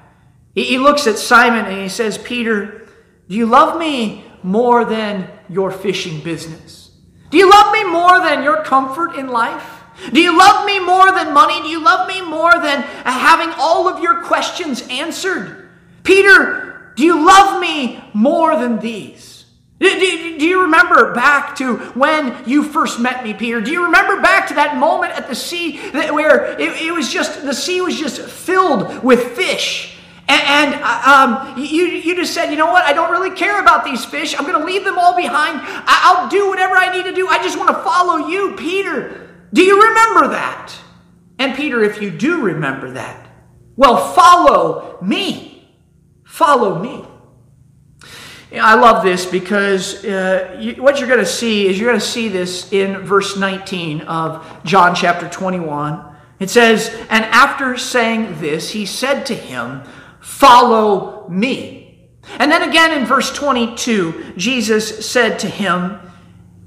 He 0.54 0.78
looks 0.78 1.06
at 1.06 1.18
Simon 1.18 1.66
and 1.66 1.82
he 1.82 1.88
says, 1.88 2.16
Peter, 2.16 2.88
do 3.28 3.34
you 3.34 3.46
love 3.46 3.78
me 3.78 4.24
more 4.42 4.84
than 4.84 5.28
your 5.48 5.70
fishing 5.70 6.20
business? 6.20 6.90
Do 7.30 7.38
you 7.38 7.50
love 7.50 7.72
me 7.72 7.84
more 7.84 8.20
than 8.20 8.42
your 8.42 8.62
comfort 8.62 9.16
in 9.16 9.28
life? 9.28 9.82
Do 10.12 10.20
you 10.20 10.38
love 10.38 10.64
me 10.64 10.78
more 10.78 11.10
than 11.10 11.34
money? 11.34 11.60
Do 11.60 11.68
you 11.68 11.82
love 11.82 12.08
me 12.08 12.22
more 12.22 12.52
than 12.52 12.82
having 13.04 13.52
all 13.58 13.88
of 13.88 14.00
your 14.00 14.22
questions 14.22 14.86
answered? 14.88 15.68
Peter, 16.04 16.67
do 16.98 17.04
you 17.04 17.24
love 17.24 17.60
me 17.60 18.02
more 18.12 18.56
than 18.56 18.80
these? 18.80 19.44
Do, 19.78 19.86
you 19.86 20.62
remember 20.62 21.14
back 21.14 21.54
to 21.58 21.76
when 21.94 22.34
you 22.44 22.64
first 22.64 22.98
met 22.98 23.22
me, 23.22 23.34
Peter? 23.34 23.60
Do 23.60 23.70
you 23.70 23.84
remember 23.84 24.20
back 24.20 24.48
to 24.48 24.54
that 24.54 24.78
moment 24.78 25.12
at 25.12 25.28
the 25.28 25.34
sea 25.36 25.78
where 25.92 26.60
it, 26.60 26.92
was 26.92 27.08
just, 27.08 27.42
the 27.42 27.54
sea 27.54 27.80
was 27.80 27.96
just 27.96 28.20
filled 28.20 29.04
with 29.04 29.36
fish? 29.36 29.96
And, 30.26 30.74
um, 30.82 31.56
you, 31.56 31.84
you 31.84 32.16
just 32.16 32.34
said, 32.34 32.50
you 32.50 32.56
know 32.56 32.72
what? 32.72 32.82
I 32.82 32.92
don't 32.92 33.12
really 33.12 33.30
care 33.30 33.60
about 33.60 33.84
these 33.84 34.04
fish. 34.04 34.34
I'm 34.36 34.44
going 34.44 34.58
to 34.58 34.66
leave 34.66 34.82
them 34.82 34.98
all 34.98 35.14
behind. 35.14 35.60
I'll 35.62 36.28
do 36.28 36.48
whatever 36.48 36.74
I 36.74 36.92
need 36.92 37.04
to 37.04 37.14
do. 37.14 37.28
I 37.28 37.40
just 37.40 37.56
want 37.56 37.68
to 37.68 37.80
follow 37.84 38.26
you, 38.26 38.56
Peter. 38.56 39.30
Do 39.52 39.62
you 39.62 39.80
remember 39.80 40.34
that? 40.34 40.74
And 41.38 41.54
Peter, 41.54 41.84
if 41.84 42.02
you 42.02 42.10
do 42.10 42.42
remember 42.42 42.90
that, 42.90 43.30
well, 43.76 44.12
follow 44.14 44.98
me. 45.00 45.57
Follow 46.38 46.78
me. 46.78 47.04
I 48.54 48.76
love 48.76 49.02
this 49.02 49.26
because 49.26 50.04
uh, 50.04 50.56
you, 50.60 50.80
what 50.80 51.00
you're 51.00 51.08
going 51.08 51.18
to 51.18 51.26
see 51.26 51.66
is 51.66 51.80
you're 51.80 51.88
going 51.88 51.98
to 51.98 52.06
see 52.06 52.28
this 52.28 52.72
in 52.72 52.98
verse 52.98 53.36
19 53.36 54.02
of 54.02 54.46
John 54.62 54.94
chapter 54.94 55.28
21. 55.28 56.14
It 56.38 56.48
says, 56.48 56.94
And 57.10 57.24
after 57.24 57.76
saying 57.76 58.40
this, 58.40 58.70
he 58.70 58.86
said 58.86 59.26
to 59.26 59.34
him, 59.34 59.82
Follow 60.20 61.28
me. 61.28 62.08
And 62.38 62.52
then 62.52 62.68
again 62.68 62.96
in 62.96 63.04
verse 63.04 63.32
22, 63.32 64.34
Jesus 64.36 65.04
said 65.04 65.40
to 65.40 65.48
him, 65.48 65.98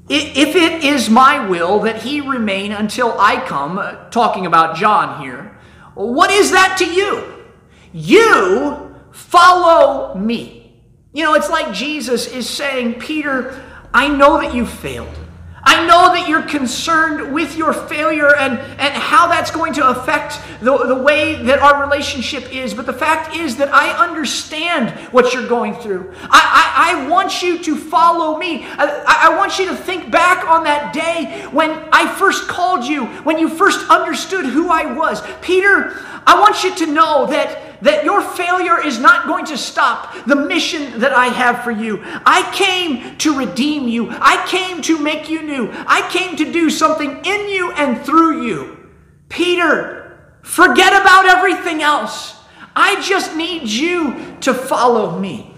If 0.09 0.53
it 0.53 0.83
is 0.83 1.09
my 1.09 1.47
will 1.47 1.79
that 1.79 2.01
he 2.01 2.19
remain 2.19 2.73
until 2.73 3.17
I 3.17 3.41
come, 3.47 3.77
uh, 3.77 4.09
talking 4.09 4.45
about 4.45 4.75
John 4.75 5.21
here, 5.21 5.57
what 5.93 6.29
is 6.29 6.51
that 6.51 6.75
to 6.79 6.93
you? 6.93 7.45
You 7.93 8.90
Follow 9.11 10.15
me. 10.15 10.81
You 11.13 11.23
know, 11.23 11.33
it's 11.33 11.49
like 11.49 11.73
Jesus 11.73 12.27
is 12.27 12.49
saying, 12.49 12.99
Peter, 12.99 13.61
I 13.93 14.07
know 14.07 14.39
that 14.39 14.53
you 14.55 14.65
failed. 14.65 15.17
I 15.63 15.85
know 15.85 16.13
that 16.13 16.27
you're 16.27 16.41
concerned 16.41 17.33
with 17.33 17.55
your 17.55 17.71
failure 17.71 18.35
and, 18.35 18.53
and 18.57 18.93
how 18.93 19.27
that's 19.27 19.51
going 19.51 19.73
to 19.73 19.89
affect 19.89 20.39
the, 20.59 20.75
the 20.85 20.95
way 20.95 21.43
that 21.43 21.59
our 21.59 21.83
relationship 21.83 22.51
is. 22.53 22.73
But 22.73 22.87
the 22.87 22.93
fact 22.93 23.35
is 23.35 23.57
that 23.57 23.71
I 23.71 23.91
understand 24.03 24.89
what 25.13 25.33
you're 25.33 25.47
going 25.47 25.75
through. 25.75 26.13
I, 26.23 26.95
I, 26.95 27.05
I 27.05 27.09
want 27.09 27.43
you 27.43 27.59
to 27.59 27.75
follow 27.75 28.37
me. 28.37 28.65
I, 28.65 29.29
I 29.29 29.37
want 29.37 29.59
you 29.59 29.67
to 29.67 29.75
think 29.75 30.09
back 30.09 30.47
on 30.47 30.63
that 30.63 30.93
day 30.93 31.45
when 31.51 31.69
I 31.91 32.11
first 32.15 32.47
called 32.47 32.83
you, 32.83 33.05
when 33.23 33.37
you 33.37 33.47
first 33.47 33.87
understood 33.89 34.45
who 34.45 34.69
I 34.69 34.91
was. 34.91 35.21
Peter, 35.41 35.93
I 36.25 36.39
want 36.39 36.63
you 36.63 36.73
to 36.77 36.91
know 36.91 37.27
that 37.27 37.70
that 37.81 38.03
your 38.03 38.21
failure 38.21 38.79
is 38.83 38.99
not 38.99 39.27
going 39.27 39.45
to 39.45 39.57
stop 39.57 40.15
the 40.25 40.35
mission 40.35 40.99
that 40.99 41.13
I 41.13 41.27
have 41.27 41.63
for 41.63 41.71
you. 41.71 41.99
I 42.03 42.49
came 42.53 43.17
to 43.17 43.37
redeem 43.37 43.87
you. 43.87 44.09
I 44.09 44.45
came 44.47 44.81
to 44.83 44.99
make 44.99 45.29
you 45.29 45.41
new. 45.41 45.69
I 45.71 46.07
came 46.09 46.35
to 46.37 46.51
do 46.51 46.69
something 46.69 47.09
in 47.25 47.49
you 47.49 47.71
and 47.73 48.03
through 48.05 48.45
you. 48.45 48.89
Peter, 49.29 50.35
forget 50.43 50.99
about 50.99 51.25
everything 51.25 51.81
else. 51.81 52.37
I 52.75 53.01
just 53.01 53.35
need 53.35 53.67
you 53.67 54.37
to 54.41 54.53
follow 54.53 55.19
me. 55.19 55.53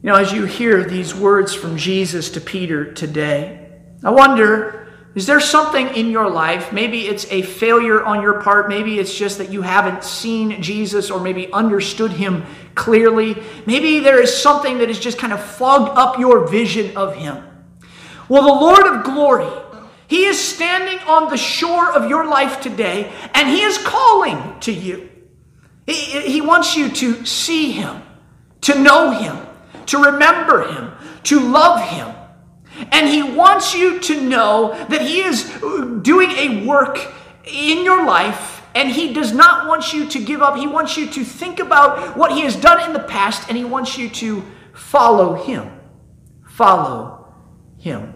You 0.00 0.10
know, 0.10 0.14
as 0.14 0.32
you 0.32 0.44
hear 0.44 0.84
these 0.84 1.14
words 1.14 1.54
from 1.54 1.76
Jesus 1.76 2.30
to 2.30 2.40
Peter 2.40 2.92
today, 2.92 3.80
I 4.04 4.10
wonder 4.10 4.87
is 5.18 5.26
there 5.26 5.40
something 5.40 5.88
in 5.96 6.12
your 6.12 6.30
life? 6.30 6.72
Maybe 6.72 7.08
it's 7.08 7.26
a 7.32 7.42
failure 7.42 8.04
on 8.04 8.22
your 8.22 8.40
part. 8.40 8.68
Maybe 8.68 9.00
it's 9.00 9.12
just 9.12 9.38
that 9.38 9.50
you 9.50 9.62
haven't 9.62 10.04
seen 10.04 10.62
Jesus 10.62 11.10
or 11.10 11.20
maybe 11.20 11.52
understood 11.52 12.12
him 12.12 12.46
clearly. 12.76 13.36
Maybe 13.66 13.98
there 13.98 14.22
is 14.22 14.32
something 14.40 14.78
that 14.78 14.86
has 14.86 15.00
just 15.00 15.18
kind 15.18 15.32
of 15.32 15.42
fogged 15.42 15.90
up 15.98 16.20
your 16.20 16.46
vision 16.46 16.96
of 16.96 17.16
him. 17.16 17.44
Well, 18.28 18.42
the 18.44 18.64
Lord 18.64 18.86
of 18.86 19.02
glory, 19.02 19.50
he 20.06 20.26
is 20.26 20.38
standing 20.38 21.00
on 21.08 21.30
the 21.30 21.36
shore 21.36 21.90
of 21.90 22.08
your 22.08 22.28
life 22.28 22.60
today 22.60 23.12
and 23.34 23.48
he 23.48 23.62
is 23.62 23.76
calling 23.78 24.60
to 24.60 24.72
you. 24.72 25.10
He, 25.84 25.94
he 25.94 26.40
wants 26.42 26.76
you 26.76 26.90
to 26.90 27.26
see 27.26 27.72
him, 27.72 28.02
to 28.60 28.78
know 28.78 29.10
him, 29.10 29.36
to 29.86 29.98
remember 29.98 30.62
him, 30.70 30.92
to 31.24 31.40
love 31.40 31.80
him. 31.82 32.14
And 32.92 33.08
he 33.08 33.22
wants 33.22 33.74
you 33.74 34.00
to 34.00 34.20
know 34.20 34.72
that 34.88 35.02
he 35.02 35.22
is 35.22 35.50
uh, 35.62 35.98
doing 36.02 36.30
a 36.30 36.66
work 36.66 36.98
in 37.44 37.84
your 37.84 38.04
life 38.04 38.62
and 38.74 38.90
he 38.90 39.12
does 39.12 39.32
not 39.32 39.66
want 39.66 39.92
you 39.92 40.08
to 40.08 40.24
give 40.24 40.42
up. 40.42 40.56
He 40.56 40.66
wants 40.66 40.96
you 40.96 41.08
to 41.08 41.24
think 41.24 41.58
about 41.58 42.16
what 42.16 42.32
he 42.32 42.42
has 42.42 42.54
done 42.56 42.84
in 42.86 42.92
the 42.92 43.00
past 43.00 43.48
and 43.48 43.56
he 43.56 43.64
wants 43.64 43.98
you 43.98 44.08
to 44.10 44.44
follow 44.74 45.34
him. 45.34 45.70
Follow 46.46 47.34
him. 47.78 48.14